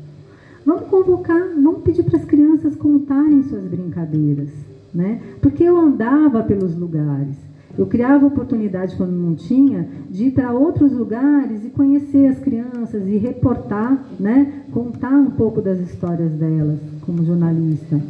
Vamos 0.64 0.88
convocar, 0.88 1.40
vamos 1.54 1.82
pedir 1.82 2.02
para 2.02 2.18
as 2.18 2.25
crianças 2.25 2.75
contarem 2.75 3.44
suas 3.44 3.62
brincadeiras, 3.62 4.49
né? 4.92 5.20
Porque 5.40 5.62
eu 5.62 5.76
andava 5.76 6.42
pelos 6.42 6.76
lugares. 6.76 7.37
Eu 7.78 7.87
criava 7.87 8.26
oportunidade 8.26 8.96
quando 8.96 9.12
não 9.12 9.37
tinha 9.37 9.87
de 10.11 10.25
ir 10.25 10.30
para 10.32 10.52
outros 10.52 10.90
lugares 10.90 11.64
e 11.64 11.68
conhecer 11.68 12.26
as 12.26 12.38
crianças 12.40 13.06
e 13.06 13.16
reportar, 13.16 14.04
né? 14.18 14.64
Contar 14.73 15.12
um 15.12 15.30
pouco 15.30 15.62
das 15.62 15.78
histórias 15.78 16.32
delas 16.32 16.80
como 17.02 17.25
jornalista. 17.25 18.00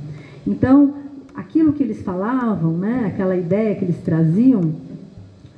Então, 0.46 0.94
aquilo 1.36 1.72
que 1.72 1.82
eles 1.82 2.02
falavam, 2.02 2.72
né? 2.72 3.04
Aquela 3.06 3.36
ideia 3.36 3.74
que 3.74 3.84
eles 3.84 3.98
traziam, 3.98 4.72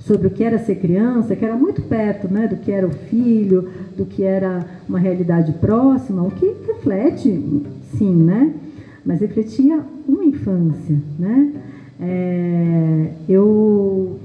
sobre 0.08 0.26
o 0.26 0.30
que 0.30 0.42
era 0.42 0.58
ser 0.58 0.76
criança, 0.76 1.37
que 1.37 1.44
era 1.44 1.54
muito 1.54 1.82
perto 1.82 2.32
né, 2.32 2.49
do 2.49 2.56
que 2.56 2.73
era 2.73 2.87
o 2.87 2.90
filho, 2.90 3.68
do 3.94 4.06
que 4.06 4.23
era 4.23 4.64
uma 4.88 4.99
realidade 4.99 5.52
próxima, 5.52 6.23
o 6.23 6.30
que 6.30 6.47
reflete, 6.66 7.62
sim, 7.92 8.14
né? 8.14 8.54
Mas 9.04 9.20
refletia 9.20 9.80
uma 10.08 10.25
infância, 10.25 10.97
né? 11.18 11.52
É, 12.00 13.11
eu, 13.28 14.18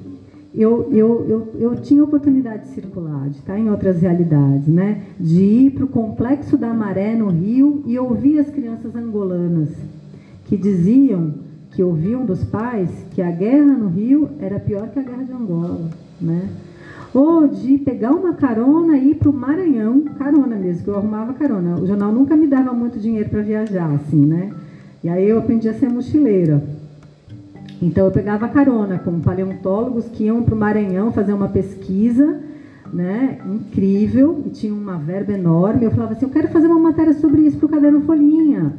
eu, 0.55 0.89
eu, 0.93 1.25
eu, 1.27 1.48
eu 1.60 1.75
tinha 1.75 2.03
oportunidade 2.03 2.63
de 2.63 2.69
circular, 2.69 3.27
de 3.27 3.39
estar 3.39 3.60
em 3.60 3.69
outras 3.69 4.01
realidades, 4.01 4.67
né? 4.67 5.01
De 5.19 5.41
ir 5.41 5.72
para 5.72 5.83
o 5.83 5.88
Complexo 5.88 6.57
da 6.57 6.74
Maré, 6.74 7.13
no 7.13 7.27
Rio, 7.27 7.83
e 7.86 8.00
ouvir 8.00 8.39
as 8.39 8.50
crianças 8.50 8.95
angolanas 8.95 9.69
que 10.45 10.57
diziam 10.57 11.33
que 11.71 11.81
ouviam 11.81 12.25
dos 12.25 12.43
pais 12.43 12.89
que 13.12 13.21
a 13.21 13.31
guerra 13.31 13.73
no 13.73 13.88
Rio 13.88 14.29
era 14.39 14.59
pior 14.59 14.89
que 14.89 15.00
a 15.00 15.03
guerra 15.03 15.23
de 15.23 15.31
Angola, 15.31 15.89
né? 16.21 16.50
Ou 17.13 17.47
de 17.47 17.77
pegar 17.77 18.12
uma 18.12 18.33
carona 18.33 18.97
e 18.97 19.12
ir 19.12 19.15
para 19.15 19.29
o 19.29 19.33
Maranhão, 19.33 20.01
carona 20.17 20.55
mesmo, 20.55 20.83
que 20.83 20.89
eu 20.89 20.97
arrumava 20.97 21.33
carona. 21.33 21.79
O 21.79 21.85
jornal 21.85 22.12
nunca 22.12 22.35
me 22.35 22.47
dava 22.47 22.73
muito 22.73 23.00
dinheiro 23.00 23.29
para 23.29 23.41
viajar, 23.41 23.91
assim, 23.91 24.25
né? 24.25 24.51
E 25.03 25.09
aí 25.09 25.27
eu 25.27 25.38
aprendi 25.38 25.69
a 25.69 25.73
ser 25.73 25.89
mochileira. 25.89 26.63
Então 27.81 28.05
eu 28.05 28.12
pegava 28.12 28.47
carona 28.47 28.97
com 28.97 29.19
paleontólogos 29.19 30.05
que 30.05 30.25
iam 30.25 30.41
para 30.41 30.55
o 30.55 30.57
Maranhão 30.57 31.12
fazer 31.12 31.33
uma 31.33 31.50
pesquisa, 31.50 32.39
né? 32.91 33.39
Incrível, 33.45 34.41
e 34.45 34.50
tinha 34.50 34.73
uma 34.73 34.97
verba 34.97 35.33
enorme. 35.33 35.85
Eu 35.85 35.91
falava 35.91 36.13
assim, 36.13 36.25
eu 36.25 36.31
quero 36.31 36.47
fazer 36.47 36.67
uma 36.67 36.79
matéria 36.79 37.13
sobre 37.13 37.41
isso 37.41 37.57
para 37.57 37.65
o 37.65 37.69
Caderno 37.69 38.01
Folhinha, 38.01 38.73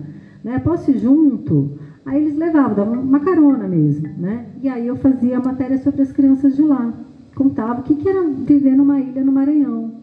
né? 0.44 0.58
Posso 0.58 0.90
ir 0.90 0.98
junto? 0.98 1.72
Aí 2.04 2.22
eles 2.22 2.36
levavam, 2.36 2.74
davam 2.74 3.00
uma 3.00 3.20
carona 3.20 3.66
mesmo, 3.66 4.06
né? 4.18 4.46
E 4.62 4.68
aí 4.68 4.86
eu 4.86 4.96
fazia 4.96 5.38
a 5.38 5.42
matéria 5.42 5.78
sobre 5.78 6.02
as 6.02 6.12
crianças 6.12 6.54
de 6.54 6.62
lá. 6.62 6.92
Contava 7.34 7.80
o 7.80 7.82
que, 7.82 7.94
que 7.94 8.08
era 8.08 8.22
viver 8.22 8.76
numa 8.76 9.00
ilha 9.00 9.24
no 9.24 9.32
Maranhão. 9.32 9.94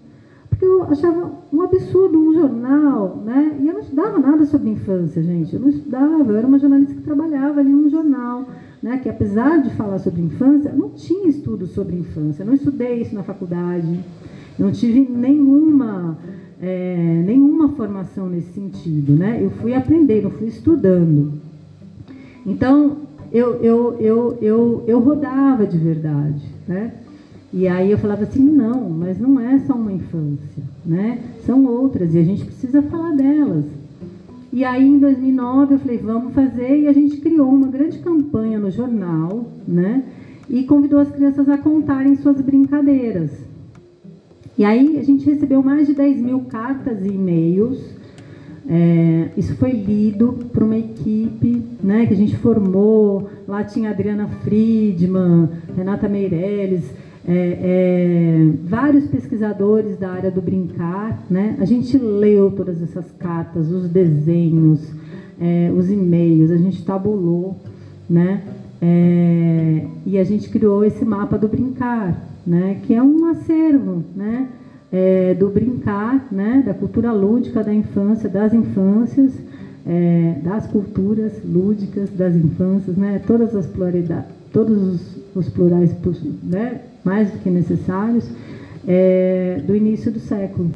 Porque 0.50 0.66
eu 0.66 0.84
achava 0.84 1.32
um 1.54 1.62
absurdo 1.62 2.20
um 2.20 2.34
jornal, 2.34 3.22
né? 3.24 3.58
E 3.60 3.68
eu 3.68 3.74
não 3.74 3.82
estudava 3.82 4.20
nada 4.20 4.46
sobre 4.46 4.72
infância, 4.72 5.22
gente. 5.22 5.56
Eu 5.56 5.62
não 5.62 5.70
estudava, 5.70 6.32
eu 6.32 6.36
era 6.36 6.48
uma 6.48 6.60
jornalista 6.60 6.96
que 6.96 7.02
trabalhava 7.02 7.60
ali 7.60 7.70
num 7.70 7.90
jornal, 7.90 8.48
né? 8.82 8.98
Que 8.98 9.10
apesar 9.10 9.62
de 9.62 9.70
falar 9.76 10.00
sobre 10.00 10.22
infância, 10.22 10.74
não 10.74 10.90
tinha 10.90 11.30
estudo 11.30 11.68
sobre 11.68 11.96
infância. 11.96 12.42
Eu 12.42 12.48
não 12.48 12.56
estudei 12.56 13.02
isso 13.02 13.14
na 13.14 13.24
faculdade. 13.24 14.04
Não 14.58 14.72
tive 14.72 15.08
nenhuma 15.10 16.18
é, 16.62 17.24
nenhuma 17.26 17.70
formação 17.70 18.30
nesse 18.30 18.54
sentido, 18.54 19.14
né? 19.14 19.40
Eu 19.42 19.50
fui 19.50 19.74
aprendendo, 19.74 20.30
fui 20.30 20.48
estudando. 20.48 21.34
Então, 22.46 22.98
eu, 23.32 23.56
eu, 23.64 23.98
eu, 24.00 24.38
eu, 24.42 24.84
eu 24.88 25.00
rodava 25.00 25.66
de 25.66 25.78
verdade, 25.78 26.46
né? 26.68 26.94
E 27.54 27.68
aí 27.68 27.92
eu 27.92 27.98
falava 27.98 28.24
assim, 28.24 28.44
não, 28.44 28.90
mas 28.90 29.20
não 29.20 29.40
é 29.40 29.60
só 29.60 29.74
uma 29.74 29.92
infância, 29.92 30.64
né? 30.86 31.20
São 31.46 31.66
outras 31.66 32.14
e 32.14 32.20
a 32.20 32.24
gente 32.24 32.46
precisa 32.46 32.82
falar 32.84 33.12
delas. 33.12 33.66
E 34.54 34.64
aí 34.64 34.88
em 34.88 35.00
2009 35.00 35.74
eu 35.74 35.80
falei, 35.80 35.98
vamos 35.98 36.34
fazer 36.34 36.82
e 36.82 36.88
a 36.88 36.94
gente 36.94 37.18
criou 37.18 37.50
uma 37.50 37.68
grande 37.68 38.00
campanha 38.00 38.60
no 38.60 38.70
jornal, 38.70 39.48
né? 39.68 40.04
E 40.50 40.64
convidou 40.64 41.00
as 41.00 41.10
crianças 41.12 41.50
a 41.50 41.58
contarem 41.58 42.16
suas 42.18 42.40
brincadeiras. 42.40 43.32
E 44.62 44.64
aí 44.64 45.00
a 45.00 45.04
gente 45.04 45.26
recebeu 45.26 45.64
mais 45.64 45.88
de 45.88 45.96
10 45.96 46.22
mil 46.22 46.42
cartas 46.42 47.04
e 47.04 47.08
e-mails 47.08 47.80
é, 48.70 49.30
isso 49.36 49.56
foi 49.56 49.72
lido 49.72 50.34
por 50.54 50.62
uma 50.62 50.78
equipe 50.78 51.66
né, 51.82 52.06
que 52.06 52.14
a 52.14 52.16
gente 52.16 52.38
formou. 52.38 53.28
Lá 53.48 53.64
tinha 53.64 53.90
Adriana 53.90 54.28
Friedman, 54.44 55.50
Renata 55.76 56.08
Meirelles, 56.08 56.84
é, 57.28 57.58
é, 57.60 58.50
vários 58.64 59.08
pesquisadores 59.08 59.98
da 59.98 60.12
área 60.12 60.30
do 60.30 60.44
brincar. 60.44 61.26
Né? 61.28 61.58
A 61.60 61.66
gente 61.66 61.98
leu 61.98 62.52
todas 62.52 62.84
essas 62.84 63.12
cartas, 63.18 63.72
os 63.72 63.90
desenhos, 63.90 64.80
é, 65.40 65.72
os 65.76 65.90
e-mails, 65.90 66.52
a 66.52 66.58
gente 66.58 66.86
tabulou. 66.86 67.58
Né? 68.08 68.44
É, 68.80 69.88
e 70.06 70.20
a 70.20 70.24
gente 70.24 70.50
criou 70.50 70.86
esse 70.86 71.04
mapa 71.04 71.36
do 71.36 71.48
brincar, 71.48 72.31
né? 72.46 72.80
que 72.84 72.94
é 72.94 73.02
um 73.02 73.26
acervo. 73.26 74.04
Né? 74.16 74.48
é, 74.92 75.34
do 75.34 75.50
brincar, 75.50 76.28
né, 76.32 76.62
da 76.66 76.74
cultura 76.74 77.14
lúdica 77.14 77.64
da 77.64 77.74
infância, 77.74 78.28
das 78.28 78.54
infâncias, 78.54 79.34
é, 79.88 80.36
das 80.44 80.68
culturas 80.68 81.32
lúdicas 81.46 82.10
das 82.12 82.36
infâncias, 82.36 82.98
né, 82.98 83.22
todas 83.26 83.56
as 83.56 83.66
pluralidades, 83.66 84.30
todos 84.52 84.78
os, 84.78 85.18
os 85.34 85.50
plurais 85.50 85.96
né, 86.44 86.82
mais 87.04 87.32
do 87.32 87.40
que 87.40 87.50
necessários, 87.50 88.30
é, 88.86 89.62
do 89.66 89.76
início 89.76 90.12
do 90.12 90.20
século. 90.20 90.72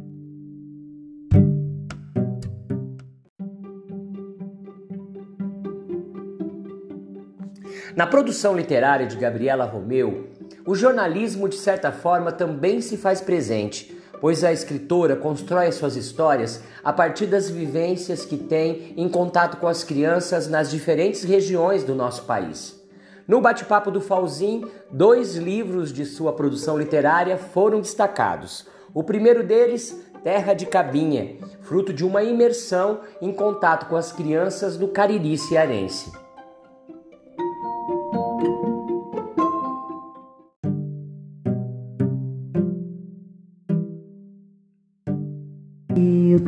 Na 7.95 8.05
produção 8.05 8.55
literária 8.55 9.07
de 9.07 9.15
Gabriela 9.15 9.65
Romeu, 9.65 10.27
o 10.65 10.75
jornalismo, 10.75 11.47
de 11.47 11.57
certa 11.57 11.91
forma, 11.91 12.31
também 12.31 12.81
se 12.81 12.97
faz 12.97 13.21
presente 13.21 13.95
pois 14.19 14.43
a 14.43 14.51
escritora 14.51 15.15
constrói 15.15 15.71
suas 15.71 15.95
histórias 15.95 16.63
a 16.83 16.93
partir 16.93 17.25
das 17.27 17.49
vivências 17.49 18.25
que 18.25 18.37
tem 18.37 18.93
em 18.97 19.09
contato 19.09 19.57
com 19.57 19.67
as 19.67 19.83
crianças 19.83 20.47
nas 20.47 20.71
diferentes 20.71 21.23
regiões 21.23 21.83
do 21.83 21.95
nosso 21.95 22.23
país. 22.23 22.81
No 23.27 23.41
bate-papo 23.41 23.89
do 23.89 23.99
Falzin, 23.99 24.65
dois 24.91 25.35
livros 25.35 25.91
de 25.91 26.05
sua 26.05 26.33
produção 26.33 26.77
literária 26.77 27.37
foram 27.37 27.81
destacados. 27.81 28.67
O 28.93 29.03
primeiro 29.03 29.43
deles, 29.43 29.99
Terra 30.23 30.53
de 30.53 30.65
Cabinha, 30.65 31.37
fruto 31.61 31.91
de 31.91 32.05
uma 32.05 32.23
imersão 32.23 33.01
em 33.21 33.31
contato 33.31 33.87
com 33.87 33.95
as 33.95 34.11
crianças 34.11 34.77
do 34.77 34.87
Cariri 34.87 35.37
cearense. 35.37 36.24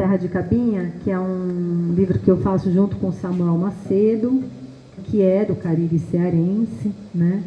Terra 0.07 0.17
de 0.17 0.29
Cabinha, 0.29 0.93
que 1.03 1.11
é 1.11 1.19
um 1.19 1.93
livro 1.93 2.17
que 2.17 2.31
eu 2.31 2.37
faço 2.37 2.71
junto 2.71 2.95
com 2.95 3.11
Samuel 3.11 3.57
Macedo, 3.57 4.41
que 5.03 5.21
é 5.21 5.43
do 5.43 5.53
Caribe 5.53 5.99
cearense, 5.99 6.93
né? 7.13 7.43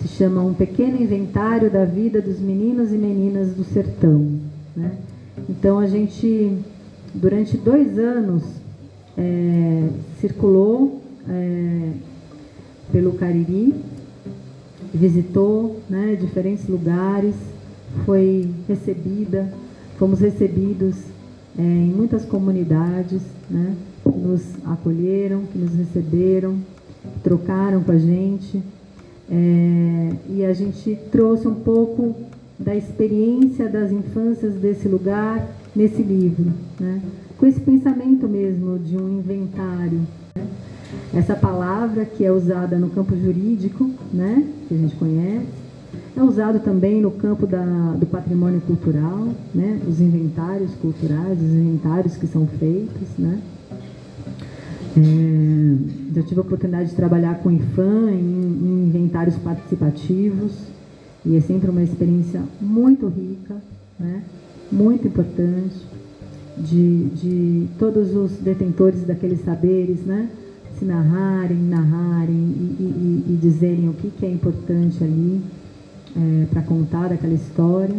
se 0.00 0.06
chama 0.06 0.40
Um 0.40 0.54
Pequeno 0.54 1.02
Inventário 1.02 1.68
da 1.68 1.84
Vida 1.84 2.22
dos 2.22 2.38
Meninos 2.38 2.92
e 2.92 2.96
Meninas 2.96 3.54
do 3.54 3.64
Sertão. 3.64 4.30
Né? 4.76 4.92
Então 5.48 5.80
a 5.80 5.88
gente, 5.88 6.56
durante 7.12 7.56
dois 7.56 7.98
anos, 7.98 8.44
é, 9.18 9.88
circulou 10.20 11.02
é, 11.28 11.90
pelo 12.92 13.14
Cariri, 13.14 13.74
visitou 14.94 15.80
né, 15.90 16.14
diferentes 16.14 16.68
lugares, 16.68 17.34
foi 18.04 18.48
recebida, 18.68 19.52
fomos 19.98 20.20
recebidos 20.20 21.12
é, 21.58 21.62
em 21.62 21.92
muitas 21.92 22.24
comunidades, 22.24 23.22
né, 23.50 23.74
que 24.02 24.18
nos 24.18 24.42
acolheram, 24.64 25.42
que 25.52 25.58
nos 25.58 25.74
receberam, 25.74 26.56
trocaram 27.22 27.82
com 27.82 27.92
a 27.92 27.98
gente. 27.98 28.62
É, 29.30 30.12
e 30.28 30.44
a 30.44 30.52
gente 30.52 30.98
trouxe 31.10 31.48
um 31.48 31.54
pouco 31.54 32.14
da 32.58 32.74
experiência 32.74 33.68
das 33.68 33.90
infâncias 33.90 34.54
desse 34.54 34.86
lugar 34.86 35.48
nesse 35.74 36.02
livro, 36.02 36.52
né? 36.78 37.02
com 37.36 37.46
esse 37.46 37.60
pensamento 37.60 38.28
mesmo 38.28 38.78
de 38.78 38.96
um 38.96 39.18
inventário. 39.18 40.00
Né? 40.36 40.46
Essa 41.12 41.34
palavra 41.34 42.04
que 42.04 42.24
é 42.24 42.30
usada 42.30 42.78
no 42.78 42.90
campo 42.90 43.16
jurídico, 43.16 43.90
né? 44.12 44.46
que 44.68 44.74
a 44.74 44.78
gente 44.78 44.94
conhece, 44.96 45.63
é 46.16 46.22
usado 46.22 46.60
também 46.60 47.00
no 47.00 47.10
campo 47.10 47.46
da, 47.46 47.64
do 47.98 48.06
patrimônio 48.06 48.60
cultural, 48.60 49.28
né? 49.52 49.80
os 49.88 50.00
inventários 50.00 50.72
culturais, 50.76 51.38
os 51.40 51.50
inventários 51.50 52.16
que 52.16 52.26
são 52.26 52.46
feitos. 52.46 53.08
Né? 53.18 53.40
É, 54.96 56.14
já 56.14 56.22
tive 56.22 56.38
a 56.38 56.42
oportunidade 56.42 56.90
de 56.90 56.94
trabalhar 56.94 57.40
com 57.40 57.48
o 57.48 57.52
IFAM 57.52 58.10
em, 58.10 58.14
em 58.14 58.86
inventários 58.86 59.36
participativos 59.38 60.52
e 61.26 61.36
é 61.36 61.40
sempre 61.40 61.68
uma 61.68 61.82
experiência 61.82 62.42
muito 62.60 63.08
rica, 63.08 63.56
né? 63.98 64.22
muito 64.70 65.08
importante, 65.08 65.74
de, 66.56 67.06
de 67.06 67.66
todos 67.76 68.14
os 68.14 68.30
detentores 68.38 69.04
daqueles 69.04 69.44
saberes, 69.44 69.98
né? 70.06 70.28
se 70.78 70.84
narrarem, 70.84 71.58
narrarem 71.58 72.36
e, 72.36 72.82
e, 72.82 73.24
e 73.30 73.38
dizerem 73.42 73.88
o 73.88 73.94
que, 73.94 74.10
que 74.10 74.24
é 74.24 74.30
importante 74.30 75.02
ali 75.02 75.42
é, 76.16 76.46
para 76.46 76.62
contar 76.62 77.12
aquela 77.12 77.34
história. 77.34 77.96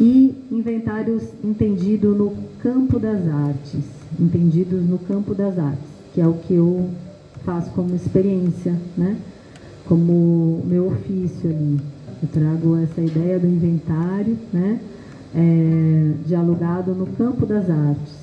E 0.00 0.34
inventários 0.50 1.22
entendido 1.44 2.14
no 2.14 2.34
campo 2.60 2.98
das 2.98 3.28
artes, 3.28 3.84
entendidos 4.18 4.82
no 4.88 4.98
campo 4.98 5.34
das 5.34 5.58
artes, 5.58 5.84
que 6.14 6.20
é 6.20 6.26
o 6.26 6.34
que 6.34 6.54
eu 6.54 6.88
faço 7.44 7.70
como 7.70 7.94
experiência, 7.94 8.76
né? 8.96 9.16
como 9.86 10.62
meu 10.66 10.86
ofício 10.86 11.50
ali. 11.50 11.80
Eu 12.22 12.28
trago 12.28 12.78
essa 12.78 13.00
ideia 13.00 13.38
do 13.38 13.46
inventário, 13.46 14.38
né? 14.52 14.80
É, 15.34 16.12
dialogado 16.26 16.94
no 16.94 17.06
campo 17.06 17.44
das 17.44 17.68
artes. 17.68 18.14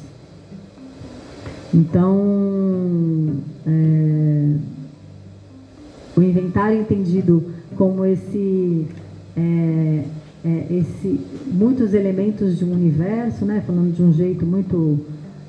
Então, 1.74 3.36
é, 3.68 4.56
o 6.16 6.22
inventário 6.22 6.80
entendido 6.80 7.52
como 7.80 8.04
esse, 8.04 8.88
é, 9.38 10.04
é, 10.44 10.66
esse 10.70 11.18
muitos 11.48 11.94
elementos 11.94 12.58
de 12.58 12.66
um 12.66 12.74
universo, 12.74 13.46
né? 13.46 13.64
Falando 13.66 13.96
de 13.96 14.04
um 14.04 14.12
jeito 14.12 14.46
muito 14.46 15.00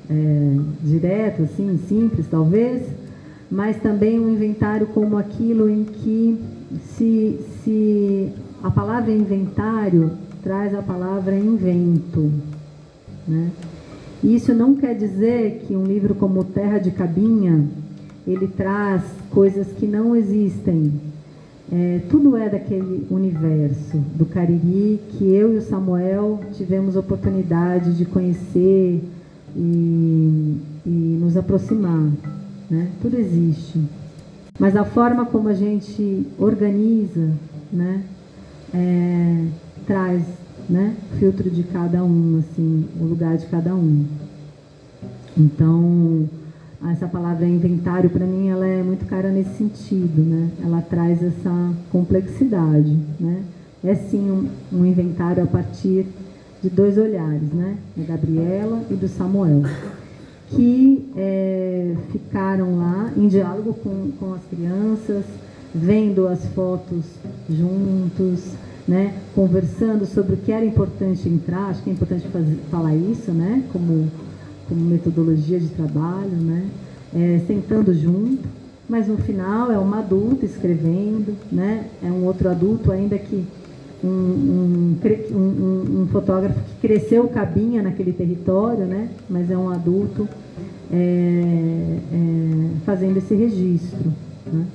é, 0.09 0.57
direto, 0.81 1.43
assim, 1.43 1.77
simples, 1.89 2.25
talvez, 2.31 2.87
mas 3.51 3.75
também 3.81 4.17
um 4.17 4.31
inventário 4.31 4.87
como 4.87 5.17
aquilo 5.17 5.69
em 5.69 5.83
que 5.83 6.39
se, 6.95 7.37
se 7.65 8.29
a 8.63 8.71
palavra 8.71 9.11
inventário 9.11 10.11
traz 10.41 10.73
a 10.73 10.81
palavra 10.81 11.35
invento. 11.37 12.31
Né? 13.27 13.51
Isso 14.23 14.53
não 14.53 14.75
quer 14.75 14.95
dizer 14.95 15.65
que 15.67 15.75
um 15.75 15.83
livro 15.83 16.15
como 16.15 16.45
Terra 16.45 16.77
de 16.77 16.91
Cabinha 16.91 17.67
ele 18.25 18.47
traz 18.47 19.01
coisas 19.31 19.67
que 19.77 19.85
não 19.85 20.15
existem. 20.15 21.10
É, 21.71 22.01
tudo 22.09 22.35
é 22.35 22.49
daquele 22.49 23.07
universo 23.09 23.97
do 24.15 24.25
Cariri 24.25 24.99
que 25.11 25.23
eu 25.23 25.53
e 25.53 25.57
o 25.57 25.61
Samuel 25.61 26.41
tivemos 26.53 26.97
oportunidade 26.97 27.95
de 27.95 28.03
conhecer 28.03 29.01
e, 29.55 30.57
e 30.85 31.17
nos 31.19 31.37
aproximar 31.37 32.09
né? 32.71 32.89
Tudo 33.01 33.17
existe. 33.17 33.83
Mas 34.57 34.77
a 34.77 34.85
forma 34.85 35.25
como 35.25 35.49
a 35.49 35.53
gente 35.53 36.25
organiza, 36.39 37.33
né? 37.71 38.01
É, 38.73 39.45
traz, 39.85 40.23
né? 40.69 40.95
Filtro 41.19 41.49
de 41.49 41.63
cada 41.63 42.01
um, 42.01 42.39
assim, 42.39 42.87
o 42.97 43.03
lugar 43.03 43.35
de 43.35 43.45
cada 43.47 43.75
um. 43.75 44.05
Então, 45.37 46.29
essa 46.89 47.07
palavra 47.07 47.45
inventário 47.45 48.09
para 48.09 48.25
mim 48.25 48.49
ela 48.49 48.65
é 48.65 48.81
muito 48.81 49.05
cara 49.05 49.29
nesse 49.29 49.55
sentido, 49.55 50.21
né? 50.21 50.49
Ela 50.63 50.81
traz 50.81 51.21
essa 51.23 51.73
complexidade, 51.91 52.97
né? 53.19 53.43
É 53.83 53.95
sim 53.95 54.31
um, 54.31 54.49
um 54.71 54.85
inventário 54.85 55.43
a 55.43 55.47
partir 55.47 56.07
de 56.61 56.69
dois 56.69 56.97
olhares, 56.97 57.51
né? 57.53 57.77
Da 57.95 58.03
Gabriela 58.03 58.83
e 58.89 58.95
do 58.95 59.07
Samuel 59.07 59.63
que 60.55 61.09
é, 61.15 61.95
ficaram 62.11 62.77
lá 62.77 63.11
em 63.15 63.27
diálogo 63.27 63.73
com, 63.73 64.11
com 64.19 64.33
as 64.33 64.41
crianças, 64.49 65.23
vendo 65.73 66.27
as 66.27 66.45
fotos 66.47 67.05
juntos, 67.49 68.51
né, 68.87 69.13
conversando 69.33 70.05
sobre 70.05 70.33
o 70.33 70.37
que 70.37 70.51
era 70.51 70.65
importante 70.65 71.27
entrar, 71.29 71.69
acho 71.69 71.81
que 71.83 71.89
é 71.89 71.93
importante 71.93 72.27
fazer, 72.27 72.57
falar 72.69 72.95
isso, 72.95 73.31
né, 73.31 73.63
como, 73.71 74.09
como 74.71 74.85
metodologia 74.85 75.59
de 75.59 75.67
trabalho, 75.67 76.31
né, 76.31 76.65
é, 77.13 77.41
sentando 77.45 77.93
junto, 77.93 78.47
mas 78.87 79.05
no 79.05 79.17
final 79.17 79.69
é 79.69 79.77
uma 79.77 79.99
adulta 79.99 80.45
escrevendo, 80.45 81.35
né, 81.51 81.87
é 82.01 82.07
um 82.07 82.23
outro 82.23 82.49
adulto 82.49 82.89
ainda 82.89 83.17
que 83.17 83.43
um, 84.01 84.07
um, 84.07 84.97
um, 85.31 86.01
um, 86.01 86.07
fotógrafo 86.07 86.57
que 86.61 86.87
cresceu 86.87 87.27
cabinha 87.27 87.83
naquele 87.83 88.13
território, 88.13 88.85
né? 88.85 89.09
mas 89.29 89.51
é 89.51 89.57
um 89.57 89.69
adulto 89.69 90.27
é, 90.91 90.95
é, 90.97 92.69
fazendo 92.83 93.17
esse 93.17 93.35
registro. 93.35 94.11
Né? 94.51 94.65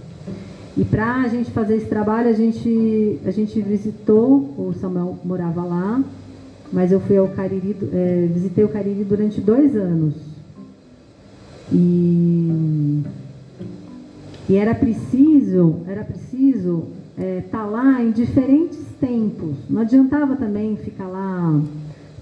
E 0.77 0.85
para 0.85 1.23
a 1.23 1.29
gente 1.29 1.51
fazer 1.51 1.77
esse 1.77 1.87
trabalho, 1.87 2.29
a 2.29 2.33
gente, 2.35 3.19
a 3.25 3.31
gente 3.31 3.61
visitou, 3.63 4.55
o 4.57 4.73
Samuel 4.81 5.19
morava 5.25 5.65
lá, 5.65 6.05
mas 6.73 6.93
eu 6.93 7.01
fui 7.01 7.17
ao 7.17 7.29
Cariri, 7.29 7.77
é, 7.93 8.29
visitei 8.33 8.65
o 8.65 8.69
Cariri 8.69 9.05
durante 9.05 9.41
dois 9.41 9.77
anos. 9.77 10.15
E, 11.73 13.03
e 14.49 14.57
era 14.57 14.75
preciso, 14.75 15.81
era 15.87 16.05
preciso 16.05 16.85
estar 17.17 17.25
é, 17.25 17.41
tá 17.41 17.65
lá 17.65 18.03
em 18.03 18.11
diferentes 18.11 18.79
tempos. 19.01 19.57
Não 19.69 19.83
adiantava 19.83 20.37
também 20.37 20.77
ficar 20.77 21.07
lá, 21.07 21.61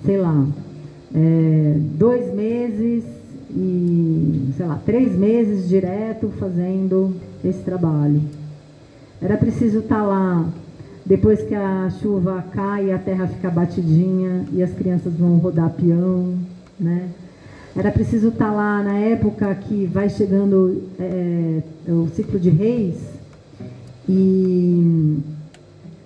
sei 0.04 0.18
lá, 0.18 0.46
é, 1.14 1.76
dois 1.98 2.32
meses 2.34 3.04
e, 3.50 4.52
sei 4.56 4.66
lá, 4.66 4.80
três 4.84 5.16
meses 5.16 5.68
direto 5.68 6.28
fazendo 6.38 7.14
esse 7.44 7.62
trabalho. 7.62 8.20
Era 9.20 9.36
preciso 9.36 9.78
estar 9.78 10.00
tá 10.00 10.02
lá 10.02 10.46
depois 11.04 11.42
que 11.42 11.54
a 11.54 11.90
chuva 12.00 12.44
cai 12.52 12.92
a 12.92 12.98
terra 12.98 13.26
fica 13.26 13.50
batidinha 13.50 14.46
e 14.52 14.62
as 14.62 14.72
crianças 14.72 15.12
vão 15.14 15.36
rodar 15.36 15.70
peão, 15.70 16.34
né? 16.78 17.08
Era 17.76 17.90
preciso 17.90 18.28
estar 18.28 18.46
tá 18.46 18.52
lá 18.52 18.82
na 18.82 18.96
época 18.98 19.52
que 19.54 19.84
vai 19.86 20.08
chegando 20.08 20.82
é, 20.98 21.62
o 21.88 22.08
ciclo 22.14 22.38
de 22.38 22.48
reis 22.48 22.96
e 24.08 25.18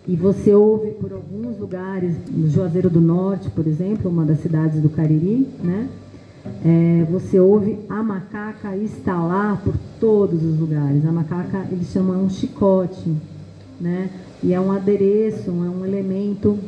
e 0.09 0.17
você 0.17 0.55
ouve 0.55 0.93
por 0.93 1.13
alguns 1.13 1.59
lugares, 1.59 2.17
no 2.31 2.49
Juazeiro 2.49 2.89
do 2.89 2.99
Norte, 2.99 3.51
por 3.51 3.67
exemplo, 3.67 4.11
uma 4.11 4.25
das 4.25 4.41
cidades 4.41 4.81
do 4.81 4.89
Cariri, 4.89 5.47
né? 5.63 5.87
É, 6.65 7.07
você 7.11 7.39
ouve 7.39 7.79
a 7.91 8.03
macaca 8.03 8.75
estalar 8.75 9.61
por 9.63 9.75
todos 10.01 10.43
os 10.43 10.59
lugares. 10.59 11.05
A 11.05 11.13
macaca 11.13 11.67
eles 11.71 11.89
chamam 11.89 12.25
um 12.25 12.31
chicote, 12.31 13.15
né? 13.79 14.09
E 14.43 14.53
é 14.53 14.61
um 14.61 14.71
adereço, 14.73 15.51
é 15.51 15.71
um 15.71 15.85
elemento 15.85 16.59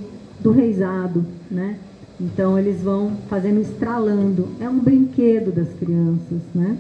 do 0.40 0.50
reizado, 0.50 1.24
né? 1.50 1.76
Então 2.20 2.59
eles 2.59 2.83
vão 2.83 3.12
fazendo 3.28 3.61
estralando. 3.61 4.48
É 4.61 4.68
um 4.68 4.78
brinquedo 4.78 5.52
das 5.52 5.68
crianças, 5.74 6.40
né? 6.54 6.76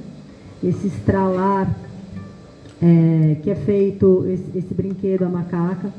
Esse 0.62 0.88
estralar 0.88 1.74
é, 2.82 3.36
que 3.42 3.50
é 3.50 3.54
feito 3.54 4.26
esse, 4.28 4.58
esse 4.58 4.74
brinquedo 4.74 5.24
a 5.24 5.28
macaca 5.28 5.92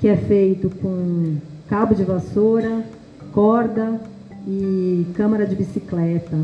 que 0.00 0.06
é 0.06 0.16
feito 0.16 0.70
com 0.80 1.36
cabo 1.68 1.94
de 1.94 2.04
vassoura, 2.04 2.84
corda 3.32 4.00
e 4.46 5.06
câmara 5.14 5.44
de 5.44 5.56
bicicleta. 5.56 6.38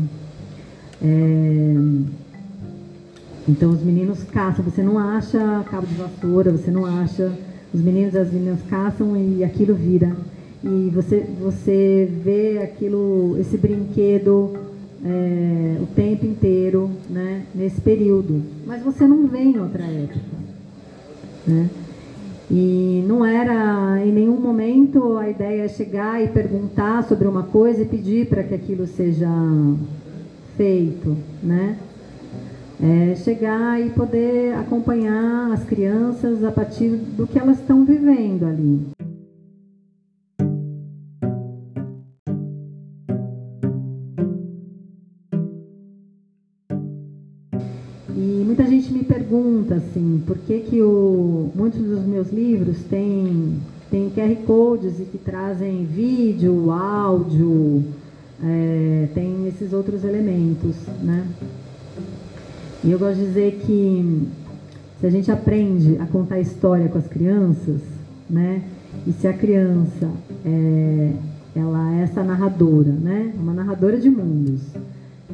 É, 1.01 1.75
Então 3.47 3.71
os 3.71 3.81
meninos 3.81 4.23
caçam, 4.23 4.63
você 4.65 4.81
não 4.81 4.97
acha 4.97 5.63
cabo 5.69 5.85
de 5.87 5.95
vassoura, 5.95 6.51
você 6.51 6.71
não 6.71 6.85
acha. 6.85 7.31
Os 7.75 7.81
meninos 7.81 8.13
e 8.13 8.17
as 8.19 8.31
meninas 8.31 8.59
caçam 8.69 9.17
e 9.17 9.43
aquilo 9.43 9.75
vira. 9.75 10.15
E 10.63 10.89
você, 10.93 11.25
você 11.41 12.09
vê 12.23 12.59
aquilo, 12.63 13.35
esse 13.37 13.57
brinquedo 13.57 14.53
é, 15.03 15.75
o 15.81 15.85
tempo 15.87 16.25
inteiro, 16.25 16.89
né, 17.09 17.43
nesse 17.53 17.81
período. 17.81 18.41
Mas 18.65 18.81
você 18.81 19.05
não 19.05 19.27
vê 19.27 19.39
em 19.39 19.59
outra 19.59 19.83
época. 19.83 20.37
Né? 21.45 21.69
E 22.49 23.03
não 23.05 23.25
era 23.25 24.01
em 24.05 24.11
nenhum 24.13 24.39
momento 24.39 25.17
a 25.17 25.29
ideia 25.29 25.67
chegar 25.67 26.23
e 26.23 26.29
perguntar 26.29 27.03
sobre 27.03 27.27
uma 27.27 27.43
coisa 27.43 27.81
e 27.81 27.85
pedir 27.85 28.27
para 28.27 28.41
que 28.41 28.55
aquilo 28.55 28.87
seja 28.87 29.27
feito, 30.55 31.17
né? 31.43 31.77
É 32.81 33.15
chegar 33.15 33.79
e 33.79 33.89
poder 33.89 34.53
acompanhar 34.55 35.51
as 35.53 35.63
crianças 35.63 36.43
a 36.43 36.51
partir 36.51 36.89
do 36.89 37.25
que 37.25 37.39
elas 37.39 37.57
estão 37.59 37.85
vivendo 37.85 38.45
ali. 38.45 38.81
E 48.17 48.43
muita 48.45 48.65
gente 48.65 48.91
me 48.91 49.03
pergunta 49.03 49.75
assim, 49.75 50.21
por 50.27 50.37
que, 50.39 50.59
que 50.59 50.81
o, 50.81 51.49
muitos 51.55 51.81
dos 51.81 52.05
meus 52.05 52.29
livros 52.31 52.77
têm, 52.89 53.57
têm 53.89 54.09
QR 54.09 54.35
codes 54.45 54.99
e 54.99 55.05
que 55.05 55.17
trazem 55.17 55.85
vídeo, 55.85 56.71
áudio, 56.71 57.85
é, 58.43 59.07
tem 59.13 59.47
esses 59.47 59.71
outros 59.71 60.03
elementos, 60.03 60.75
né? 61.01 61.25
E 62.85 62.91
eu 62.91 62.99
gosto 62.99 63.15
de 63.15 63.25
dizer 63.25 63.61
que 63.65 64.27
se 64.99 65.07
a 65.07 65.09
gente 65.09 65.31
aprende 65.31 65.97
a 65.99 66.05
contar 66.05 66.39
história 66.39 66.87
com 66.87 66.99
as 66.99 67.07
crianças, 67.07 67.81
né? 68.29 68.61
E 69.07 69.11
se 69.11 69.27
a 69.27 69.33
criança 69.33 70.07
é, 70.45 71.11
ela 71.55 71.95
é 71.95 72.03
essa 72.03 72.23
narradora, 72.23 72.91
né? 72.91 73.33
Uma 73.39 73.53
narradora 73.53 73.97
de 73.97 74.07
mundos. 74.07 74.61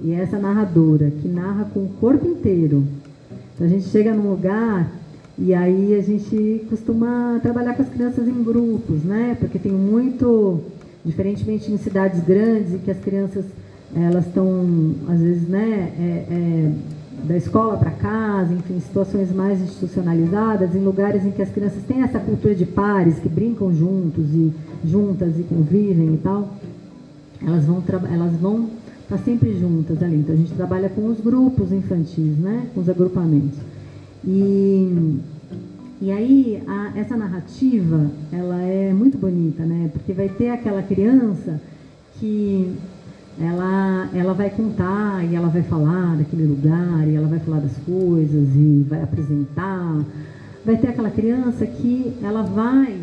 E 0.01 0.13
é 0.13 0.21
essa 0.21 0.39
narradora 0.39 1.11
que 1.11 1.27
narra 1.27 1.65
com 1.73 1.81
o 1.81 1.89
corpo 1.99 2.25
inteiro. 2.25 2.85
Então 3.53 3.67
a 3.67 3.69
gente 3.69 3.83
chega 3.89 4.13
num 4.13 4.29
lugar 4.29 4.89
e 5.37 5.53
aí 5.53 5.93
a 5.93 6.01
gente 6.01 6.65
costuma 6.69 7.37
trabalhar 7.41 7.73
com 7.73 7.81
as 7.81 7.89
crianças 7.89 8.29
em 8.29 8.43
grupos, 8.43 9.03
né? 9.03 9.35
Porque 9.37 9.59
tem 9.59 9.73
muito, 9.73 10.61
diferentemente 11.03 11.69
em 11.69 11.77
cidades 11.77 12.23
grandes, 12.23 12.75
em 12.75 12.77
que 12.77 12.91
as 12.91 12.99
crianças 12.99 13.43
elas 13.93 14.25
estão 14.25 14.95
às 15.09 15.19
vezes, 15.19 15.49
né? 15.49 15.91
É, 15.99 16.25
é, 16.33 16.71
da 17.23 17.37
escola 17.37 17.77
para 17.77 17.91
casa, 17.91 18.53
enfim, 18.53 18.79
situações 18.79 19.31
mais 19.33 19.61
institucionalizadas, 19.61 20.75
em 20.75 20.79
lugares 20.79 21.25
em 21.25 21.31
que 21.31 21.41
as 21.41 21.49
crianças 21.49 21.83
têm 21.83 22.01
essa 22.01 22.19
cultura 22.19 22.55
de 22.55 22.65
pares, 22.65 23.19
que 23.19 23.29
brincam 23.29 23.73
juntos 23.73 24.25
e 24.33 24.51
juntas 24.83 25.39
e 25.39 25.43
convivem 25.43 26.15
e 26.15 26.17
tal, 26.17 26.55
elas 27.45 27.65
vão, 27.65 27.83
elas 28.11 28.33
vão 28.33 28.69
estar 29.01 29.17
tá 29.17 29.23
sempre 29.23 29.57
juntas 29.59 30.01
ali. 30.01 30.17
Então 30.17 30.33
a 30.33 30.37
gente 30.37 30.53
trabalha 30.53 30.89
com 30.89 31.07
os 31.07 31.19
grupos 31.19 31.71
infantis, 31.71 32.37
né? 32.37 32.67
com 32.73 32.81
os 32.81 32.89
agrupamentos. 32.89 33.59
E, 34.25 35.19
e 36.01 36.11
aí 36.11 36.63
a, 36.67 36.91
essa 36.95 37.15
narrativa, 37.15 38.09
ela 38.31 38.61
é 38.61 38.93
muito 38.93 39.17
bonita, 39.17 39.63
né? 39.63 39.89
porque 39.93 40.13
vai 40.13 40.29
ter 40.29 40.49
aquela 40.49 40.81
criança 40.81 41.61
que 42.19 42.75
ela, 43.39 44.09
ela 44.13 44.33
vai 44.33 44.49
contar 44.49 45.23
e 45.23 45.35
ela 45.35 45.47
vai 45.47 45.63
falar 45.63 46.17
daquele 46.17 46.45
lugar 46.45 47.07
e 47.07 47.15
ela 47.15 47.27
vai 47.27 47.39
falar 47.39 47.59
das 47.59 47.77
coisas 47.77 48.55
e 48.55 48.85
vai 48.87 49.01
apresentar. 49.01 50.03
Vai 50.65 50.77
ter 50.77 50.89
aquela 50.89 51.09
criança 51.09 51.65
que 51.65 52.13
ela 52.21 52.43
vai 52.43 52.99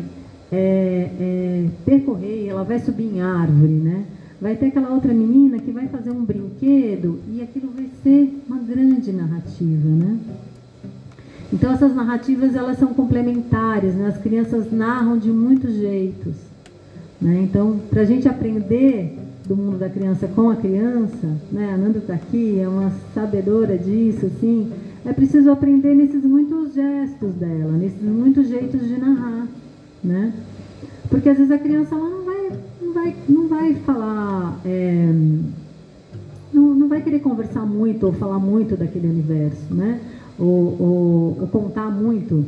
é, 0.51 1.09
é, 1.19 1.65
percorrer, 1.85 2.47
ela 2.47 2.63
vai 2.63 2.79
subir 2.79 3.05
em 3.05 3.21
árvore, 3.21 3.73
né? 3.73 4.05
Vai 4.41 4.55
ter 4.55 4.67
aquela 4.67 4.89
outra 4.89 5.13
menina 5.13 5.59
que 5.59 5.71
vai 5.71 5.87
fazer 5.87 6.11
um 6.11 6.23
brinquedo 6.23 7.19
e 7.27 7.41
aquilo 7.41 7.71
vai 7.75 7.89
ser 8.01 8.41
uma 8.47 8.59
grande 8.59 9.11
narrativa, 9.11 9.89
né? 9.89 10.19
Então 11.51 11.71
essas 11.71 11.93
narrativas 11.93 12.55
elas 12.55 12.77
são 12.77 12.93
complementares, 12.93 13.95
né? 13.95 14.07
As 14.07 14.17
crianças 14.17 14.71
narram 14.71 15.17
de 15.17 15.29
muitos 15.29 15.73
jeitos, 15.75 16.35
né? 17.19 17.41
Então 17.43 17.79
para 17.89 18.01
a 18.01 18.05
gente 18.05 18.29
aprender 18.29 19.17
do 19.49 19.57
mundo 19.57 19.79
da 19.79 19.89
criança 19.89 20.27
com 20.27 20.51
a 20.51 20.55
criança, 20.55 21.27
né? 21.51 21.73
A 21.73 21.77
Nanda 21.77 21.97
está 21.97 22.13
aqui, 22.13 22.59
é 22.59 22.69
uma 22.69 22.91
sabedora 23.15 23.75
disso, 23.79 24.27
assim. 24.27 24.71
É 25.03 25.11
preciso 25.11 25.49
aprender 25.49 25.95
nesses 25.95 26.23
muitos 26.23 26.75
gestos 26.75 27.33
dela, 27.33 27.71
nesses 27.71 28.03
muitos 28.03 28.47
jeitos 28.47 28.79
de 28.87 28.95
narrar, 28.99 29.47
né? 30.03 30.31
Porque 31.09 31.29
às 31.29 31.37
vezes 31.37 31.51
a 31.51 31.57
criança 31.57 31.95
ela 31.95 32.07
não 32.07 32.23
vai, 32.23 32.51
não 32.79 32.93
vai, 32.93 33.15
não 33.27 33.47
vai 33.47 33.73
falar, 33.73 34.59
é, 34.63 35.11
não, 36.53 36.75
não 36.75 36.87
vai 36.87 37.01
querer 37.01 37.19
conversar 37.19 37.65
muito 37.65 38.05
ou 38.05 38.13
falar 38.13 38.37
muito 38.37 38.77
daquele 38.77 39.07
universo, 39.07 39.73
né? 39.73 39.99
Ou, 40.37 40.77
ou, 40.79 41.37
ou 41.41 41.47
contar 41.47 41.89
muito 41.89 42.45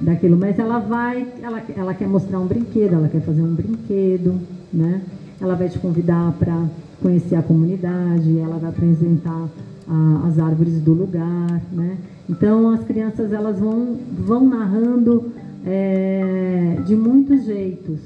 daquilo, 0.00 0.36
mas 0.36 0.56
ela 0.56 0.78
vai, 0.78 1.26
ela, 1.42 1.60
ela 1.76 1.94
quer 1.94 2.06
mostrar 2.06 2.38
um 2.38 2.46
brinquedo, 2.46 2.94
ela 2.94 3.08
quer 3.08 3.22
fazer 3.22 3.42
um 3.42 3.54
brinquedo, 3.54 4.40
né? 4.72 5.00
Ela 5.44 5.54
vai 5.54 5.68
te 5.68 5.78
convidar 5.78 6.32
para 6.38 6.64
conhecer 7.02 7.36
a 7.36 7.42
comunidade, 7.42 8.38
ela 8.38 8.56
vai 8.56 8.70
apresentar 8.70 9.48
a, 9.86 10.26
as 10.26 10.38
árvores 10.38 10.80
do 10.80 10.92
lugar, 10.92 11.60
né? 11.70 11.98
Então 12.28 12.70
as 12.70 12.82
crianças 12.84 13.30
elas 13.32 13.58
vão, 13.58 13.98
vão 14.18 14.48
narrando 14.48 15.30
é, 15.66 16.78
de 16.86 16.96
muitos 16.96 17.44
jeitos 17.44 18.00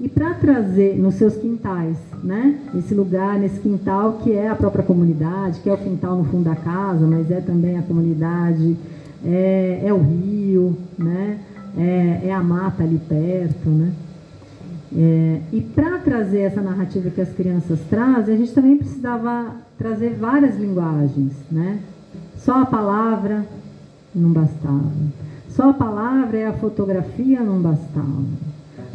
e 0.00 0.08
para 0.08 0.34
trazer 0.34 0.98
nos 0.98 1.14
seus 1.14 1.36
quintais, 1.36 1.96
né? 2.24 2.58
Esse 2.76 2.92
lugar, 2.92 3.38
nesse 3.38 3.60
quintal 3.60 4.14
que 4.24 4.32
é 4.32 4.48
a 4.48 4.56
própria 4.56 4.82
comunidade, 4.82 5.60
que 5.60 5.70
é 5.70 5.72
o 5.72 5.78
quintal 5.78 6.16
no 6.16 6.24
fundo 6.24 6.44
da 6.44 6.56
casa, 6.56 7.06
mas 7.06 7.30
é 7.30 7.40
também 7.40 7.78
a 7.78 7.82
comunidade, 7.82 8.76
é, 9.24 9.82
é 9.84 9.92
o 9.92 9.98
rio, 9.98 10.76
né? 10.98 11.38
É, 11.78 12.22
é 12.24 12.32
a 12.32 12.42
mata 12.42 12.82
ali 12.82 12.98
perto, 12.98 13.68
né? 13.68 13.92
É, 14.96 15.40
e 15.52 15.60
para 15.60 15.98
trazer 15.98 16.40
essa 16.40 16.60
narrativa 16.60 17.10
que 17.10 17.20
as 17.20 17.32
crianças 17.32 17.78
trazem, 17.88 18.34
a 18.34 18.38
gente 18.38 18.52
também 18.52 18.76
precisava 18.76 19.54
trazer 19.78 20.14
várias 20.14 20.58
linguagens, 20.58 21.32
né? 21.50 21.80
Só 22.36 22.62
a 22.62 22.66
palavra 22.66 23.46
não 24.14 24.30
bastava. 24.32 24.90
Só 25.48 25.70
a 25.70 25.74
palavra 25.74 26.38
e 26.38 26.44
a 26.44 26.52
fotografia 26.52 27.40
não 27.40 27.60
bastavam. 27.60 28.26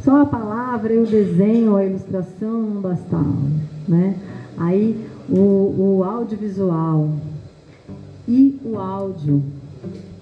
Só 0.04 0.22
a 0.22 0.26
palavra 0.26 0.94
e 0.94 1.00
o 1.00 1.06
desenho, 1.06 1.76
a 1.76 1.86
ilustração 1.86 2.62
não 2.62 2.82
bastavam, 2.82 3.50
né? 3.88 4.16
Aí 4.58 5.08
o, 5.30 5.98
o 6.00 6.04
audiovisual 6.04 7.10
e 8.28 8.60
o 8.64 8.78
áudio, 8.78 9.44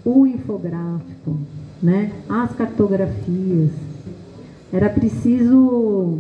o 0.06 0.28
infográfico, 0.28 1.38
né? 1.82 2.12
As 2.30 2.54
cartografias, 2.56 3.72
era 4.74 4.90
preciso 4.90 6.20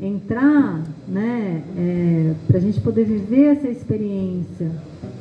entrar, 0.00 0.82
né, 1.06 1.62
é, 1.76 2.34
para 2.46 2.56
a 2.56 2.60
gente 2.60 2.80
poder 2.80 3.04
viver 3.04 3.56
essa 3.56 3.68
experiência 3.68 4.70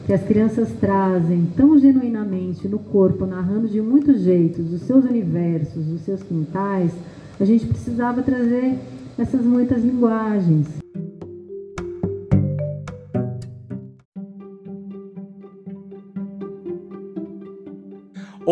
que 0.05 0.13
as 0.13 0.23
crianças 0.23 0.69
trazem 0.79 1.47
tão 1.55 1.77
genuinamente 1.77 2.67
no 2.69 2.79
corpo, 2.79 3.25
narrando 3.25 3.67
de 3.67 3.81
muitos 3.81 4.21
jeitos 4.21 4.71
os 4.71 4.81
seus 4.84 5.03
universos, 5.03 5.86
os 5.89 6.01
seus 6.01 6.23
quintais, 6.23 6.91
a 7.39 7.45
gente 7.45 7.65
precisava 7.67 8.23
trazer 8.23 8.79
essas 9.17 9.41
muitas 9.41 9.84
linguagens. 9.84 10.67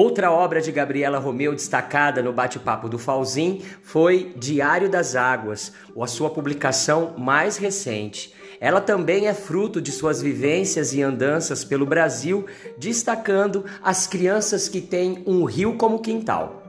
Outra 0.02 0.32
obra 0.32 0.62
de 0.62 0.72
Gabriela 0.72 1.20
Romeu 1.20 1.54
destacada 1.54 2.24
no 2.24 2.32
bate-papo 2.32 2.88
do 2.88 2.98
Falzin 2.98 3.62
foi 3.84 4.32
Diário 4.38 4.90
das 4.90 5.14
Águas, 5.14 5.74
ou 5.94 6.02
a 6.02 6.08
sua 6.08 6.30
publicação 6.30 7.16
mais 7.18 7.58
recente. 7.58 8.34
Ela 8.62 8.80
também 8.80 9.28
é 9.28 9.34
fruto 9.34 9.82
de 9.82 9.92
suas 9.92 10.22
vivências 10.22 10.94
e 10.94 11.02
andanças 11.02 11.66
pelo 11.66 11.86
Brasil, 11.86 12.46
destacando 12.78 13.66
as 13.84 14.08
crianças 14.08 14.70
que 14.70 14.80
têm 14.80 15.22
um 15.28 15.44
rio 15.44 15.76
como 15.76 16.00
quintal. 16.00 16.64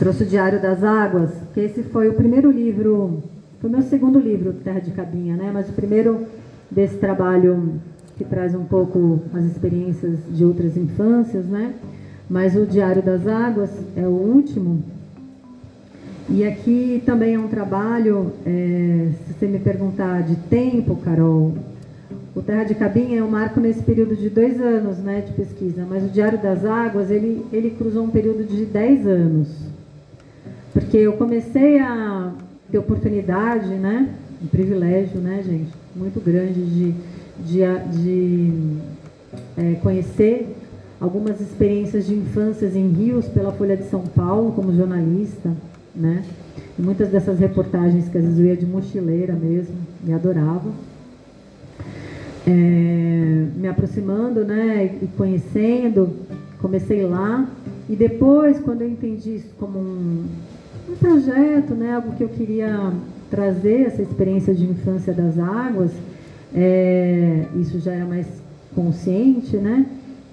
Trouxe 0.00 0.24
o 0.24 0.26
Diário 0.26 0.60
das 0.60 0.82
Águas, 0.82 1.30
que 1.54 1.60
esse 1.60 1.84
foi 1.84 2.08
o 2.08 2.14
primeiro 2.14 2.50
livro 2.50 3.22
foi 3.64 3.70
meu 3.70 3.80
segundo 3.80 4.18
livro, 4.18 4.52
Terra 4.52 4.78
de 4.78 4.90
Cabinha, 4.90 5.38
né? 5.38 5.50
Mas 5.50 5.70
o 5.70 5.72
primeiro 5.72 6.26
desse 6.70 6.98
trabalho 6.98 7.80
que 8.14 8.22
traz 8.22 8.54
um 8.54 8.66
pouco 8.66 9.22
as 9.32 9.42
experiências 9.46 10.18
de 10.28 10.44
outras 10.44 10.76
infâncias, 10.76 11.46
né? 11.46 11.72
Mas 12.28 12.54
o 12.54 12.66
Diário 12.66 13.02
das 13.02 13.26
Águas 13.26 13.70
é 13.96 14.02
o 14.02 14.10
último. 14.10 14.82
E 16.28 16.44
aqui 16.44 17.02
também 17.06 17.36
é 17.36 17.38
um 17.38 17.48
trabalho, 17.48 18.34
é, 18.44 19.08
se 19.26 19.32
você 19.32 19.46
me 19.46 19.58
perguntar 19.58 20.24
de 20.24 20.36
tempo, 20.36 20.96
Carol, 20.96 21.54
o 22.36 22.42
Terra 22.42 22.64
de 22.64 22.74
Cabinha 22.74 23.16
eu 23.16 23.28
marco 23.30 23.60
nesse 23.60 23.82
período 23.82 24.14
de 24.14 24.28
dois 24.28 24.60
anos 24.60 24.98
né, 24.98 25.22
de 25.22 25.32
pesquisa, 25.32 25.86
mas 25.88 26.04
o 26.04 26.08
Diário 26.08 26.36
das 26.36 26.66
Águas 26.66 27.10
ele, 27.10 27.46
ele 27.50 27.70
cruzou 27.70 28.04
um 28.04 28.10
período 28.10 28.44
de 28.44 28.66
dez 28.66 29.06
anos. 29.06 29.48
Porque 30.74 30.98
eu 30.98 31.14
comecei 31.14 31.78
a 31.78 32.30
ter 32.74 32.78
oportunidade, 32.78 33.68
né, 33.68 34.08
um 34.42 34.48
privilégio, 34.48 35.20
né, 35.20 35.44
gente, 35.46 35.72
muito 35.94 36.20
grande 36.20 36.60
de, 36.60 36.94
de, 37.38 37.60
de 37.92 38.52
é, 39.56 39.74
conhecer 39.74 40.56
algumas 41.00 41.40
experiências 41.40 42.04
de 42.04 42.14
infâncias 42.14 42.74
em 42.74 42.88
rios 42.88 43.26
pela 43.26 43.52
Folha 43.52 43.76
de 43.76 43.84
São 43.84 44.00
Paulo 44.00 44.50
como 44.52 44.74
jornalista, 44.74 45.52
né? 45.94 46.24
E 46.76 46.82
muitas 46.82 47.10
dessas 47.10 47.38
reportagens 47.38 48.08
que 48.08 48.18
às 48.18 48.24
vezes 48.24 48.38
eu 48.40 48.46
ia 48.46 48.56
de 48.56 48.66
mochileira 48.66 49.34
mesmo, 49.34 49.76
me 50.02 50.12
adorava. 50.12 50.72
É, 52.44 53.46
me 53.56 53.68
aproximando, 53.68 54.44
né, 54.44 54.98
e 55.00 55.06
conhecendo, 55.16 56.10
comecei 56.60 57.06
lá 57.06 57.48
e 57.88 57.94
depois 57.94 58.58
quando 58.58 58.82
eu 58.82 58.88
entendi 58.88 59.36
isso 59.36 59.50
como 59.58 59.78
um, 59.78 60.24
um 60.94 60.96
projeto, 60.96 61.74
né, 61.74 61.94
algo 61.94 62.12
que 62.12 62.22
eu 62.22 62.28
queria 62.28 62.92
trazer 63.30 63.86
essa 63.86 64.00
experiência 64.00 64.54
de 64.54 64.64
infância 64.64 65.12
das 65.12 65.38
águas, 65.38 65.90
é, 66.54 67.46
isso 67.56 67.80
já 67.80 67.92
era 67.92 68.04
mais 68.04 68.26
consciente, 68.74 69.56
né? 69.56 69.86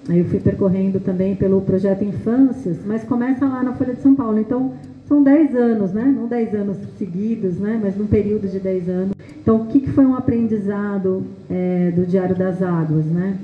Aí 0.08 0.18
eu 0.18 0.24
fui 0.24 0.40
percorrendo 0.40 1.00
também 1.00 1.34
pelo 1.34 1.60
projeto 1.60 2.04
Infâncias, 2.04 2.78
mas 2.84 3.04
começa 3.04 3.46
lá 3.46 3.62
na 3.62 3.72
Folha 3.74 3.94
de 3.94 4.02
São 4.02 4.14
Paulo. 4.14 4.38
Então, 4.38 4.72
são 5.08 5.22
10 5.22 5.54
anos, 5.54 5.92
né? 5.92 6.04
Não 6.04 6.26
10 6.26 6.54
anos 6.54 6.76
seguidos, 6.98 7.58
né? 7.58 7.78
Mas 7.82 7.96
num 7.96 8.06
período 8.06 8.48
de 8.48 8.58
10 8.58 8.88
anos. 8.88 9.14
Então, 9.40 9.62
o 9.62 9.66
que, 9.66 9.80
que 9.80 9.90
foi 9.90 10.04
um 10.04 10.16
aprendizado 10.16 11.24
é, 11.50 11.92
do 11.94 12.04
Diário 12.04 12.34
das 12.34 12.62
Águas, 12.62 13.04
né? 13.06 13.36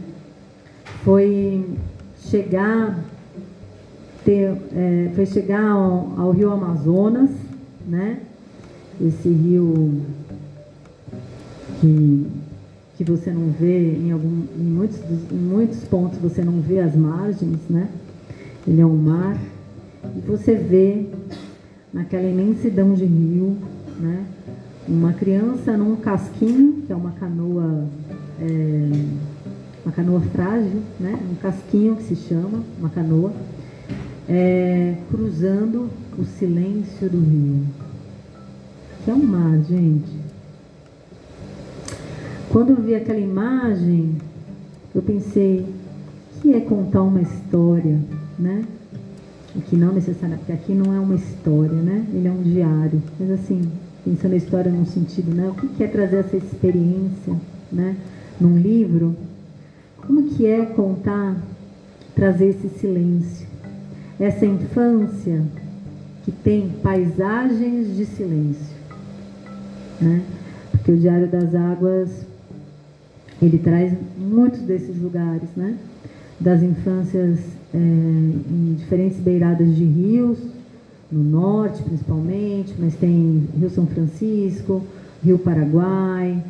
Foi 1.04 1.64
chegar, 2.22 2.98
ter, 4.28 4.54
é, 4.76 5.10
foi 5.14 5.24
chegar 5.24 5.64
ao, 5.64 6.12
ao 6.18 6.30
Rio 6.32 6.52
Amazonas, 6.52 7.30
né? 7.86 8.18
Esse 9.00 9.26
rio 9.26 10.02
que 11.80 12.26
que 12.98 13.04
você 13.04 13.30
não 13.30 13.52
vê 13.52 13.92
em, 13.92 14.10
algum, 14.10 14.42
em, 14.58 14.64
muitos, 14.64 14.98
em 15.30 15.36
muitos 15.36 15.84
pontos 15.84 16.18
você 16.18 16.42
não 16.42 16.60
vê 16.60 16.80
as 16.80 16.96
margens, 16.96 17.58
né? 17.70 17.88
Ele 18.66 18.80
é 18.80 18.84
um 18.84 18.96
mar 18.96 19.38
e 20.04 20.20
você 20.26 20.56
vê 20.56 21.06
naquela 21.94 22.28
imensidão 22.28 22.92
de 22.94 23.04
rio, 23.04 23.56
né? 23.98 24.26
Uma 24.86 25.12
criança 25.12 25.74
num 25.76 25.96
casquinho, 25.96 26.82
que 26.86 26.92
é 26.92 26.96
uma 26.96 27.12
canoa, 27.12 27.86
é, 28.40 28.90
uma 29.84 29.92
canoa 29.92 30.20
frágil, 30.20 30.82
né? 31.00 31.18
Um 31.30 31.36
casquinho 31.36 31.96
que 31.96 32.02
se 32.02 32.16
chama, 32.16 32.64
uma 32.80 32.90
canoa, 32.90 33.32
é, 34.28 34.94
cruzando 35.10 35.88
o 36.18 36.24
silêncio 36.24 37.08
do 37.08 37.18
rio. 37.18 37.64
Que 39.04 39.10
é 39.10 39.14
um 39.14 39.24
mar, 39.24 39.58
gente. 39.62 40.12
Quando 42.50 42.70
eu 42.70 42.76
vi 42.76 42.94
aquela 42.94 43.18
imagem, 43.18 44.16
eu 44.94 45.02
pensei, 45.02 45.66
que 46.40 46.54
é 46.54 46.60
contar 46.60 47.02
uma 47.02 47.20
história, 47.20 47.98
né? 48.38 48.64
Que 49.66 49.76
não 49.76 49.92
necessariamente, 49.92 50.44
porque 50.44 50.52
aqui 50.52 50.72
não 50.72 50.94
é 50.94 51.00
uma 51.00 51.14
história, 51.14 51.72
né? 51.72 52.06
Ele 52.12 52.28
é 52.28 52.30
um 52.30 52.42
diário. 52.42 53.02
Mas 53.18 53.30
assim, 53.30 53.62
pensando 54.04 54.34
a 54.34 54.36
história 54.36 54.70
num 54.70 54.86
sentido, 54.86 55.34
né? 55.34 55.48
O 55.48 55.54
que 55.54 55.82
é 55.82 55.88
trazer 55.88 56.18
essa 56.18 56.36
experiência, 56.36 57.34
né? 57.72 57.96
Num 58.40 58.56
livro, 58.56 59.16
como 59.96 60.28
que 60.30 60.46
é 60.46 60.64
contar, 60.64 61.36
trazer 62.14 62.48
esse 62.50 62.68
silêncio? 62.68 63.47
Essa 64.20 64.44
infância 64.46 65.42
que 66.24 66.32
tem 66.32 66.70
paisagens 66.82 67.96
de 67.96 68.04
silêncio, 68.04 68.76
né? 70.00 70.22
Porque 70.72 70.92
o 70.92 70.96
Diário 70.96 71.28
das 71.28 71.54
Águas 71.54 72.26
ele 73.40 73.58
traz 73.58 73.92
muitos 74.18 74.60
desses 74.60 75.00
lugares, 75.00 75.48
né? 75.56 75.76
Das 76.40 76.62
infâncias 76.62 77.38
é, 77.72 77.78
em 77.78 78.74
diferentes 78.76 79.18
beiradas 79.18 79.74
de 79.74 79.84
rios, 79.84 80.38
no 81.10 81.22
norte 81.22 81.82
principalmente, 81.82 82.74
mas 82.78 82.94
tem 82.94 83.48
Rio 83.58 83.70
São 83.70 83.86
Francisco, 83.86 84.82
Rio 85.24 85.38
Paraguai, 85.38 86.42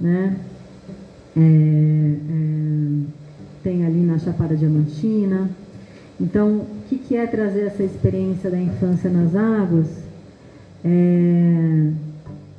né? 0.00 0.36
É, 1.36 1.40
é, 1.40 2.86
tem 3.62 3.84
ali 3.84 4.00
na 4.00 4.18
Chapada 4.18 4.56
Diamantina. 4.56 5.50
Então, 6.20 6.62
que, 6.88 6.98
que 6.98 7.16
é 7.16 7.26
trazer 7.26 7.66
essa 7.66 7.82
experiência 7.82 8.50
da 8.50 8.58
infância 8.58 9.10
nas 9.10 9.34
águas 9.34 9.86
é, 10.84 11.90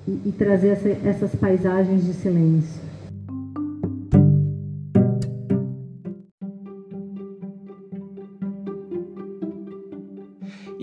e, 0.07 0.21
e, 0.25 0.33
trazer 0.37 0.69
essa, 0.69 0.89
essas 1.07 1.35
paisagens 1.35 2.05
de 2.05 2.13
silêncio? 2.13 2.87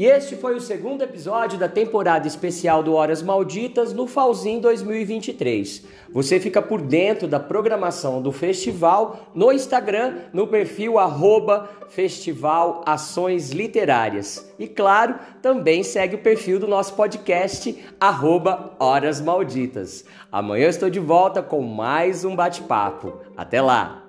E 0.05 0.07
este 0.07 0.37
foi 0.37 0.55
o 0.55 0.61
segundo 0.61 1.01
episódio 1.01 1.59
da 1.59 1.67
temporada 1.67 2.29
especial 2.29 2.83
do 2.83 2.93
Horas 2.93 3.23
Malditas 3.23 3.95
no 3.95 4.07
Falzin 4.07 4.61
2023. 4.61 5.83
Você 6.13 6.39
fica 6.39 6.61
por 6.61 6.83
dentro 6.83 7.27
da 7.27 7.41
programação 7.41 8.21
do 8.21 8.31
festival 8.31 9.31
no 9.35 9.51
Instagram, 9.51 10.17
no 10.31 10.47
perfil 10.47 10.99
arroba 10.99 11.71
Festival 11.89 12.83
Ações 12.85 13.51
Literárias. 13.53 14.53
E 14.59 14.69
claro, 14.69 15.15
também 15.41 15.83
segue 15.83 16.17
o 16.17 16.23
perfil 16.23 16.61
do 16.61 16.69
nosso 16.69 16.93
podcast, 16.93 17.75
arroba 17.99 18.77
Horas 18.79 19.23
Malditas. 19.23 20.05
Amanhã 20.31 20.69
estou 20.69 20.91
de 20.91 21.01
volta 21.01 21.43
com 21.43 21.63
mais 21.63 22.27
um 22.27 22.37
bate-papo. 22.37 23.23
Até 23.35 23.63
lá! 23.63 24.04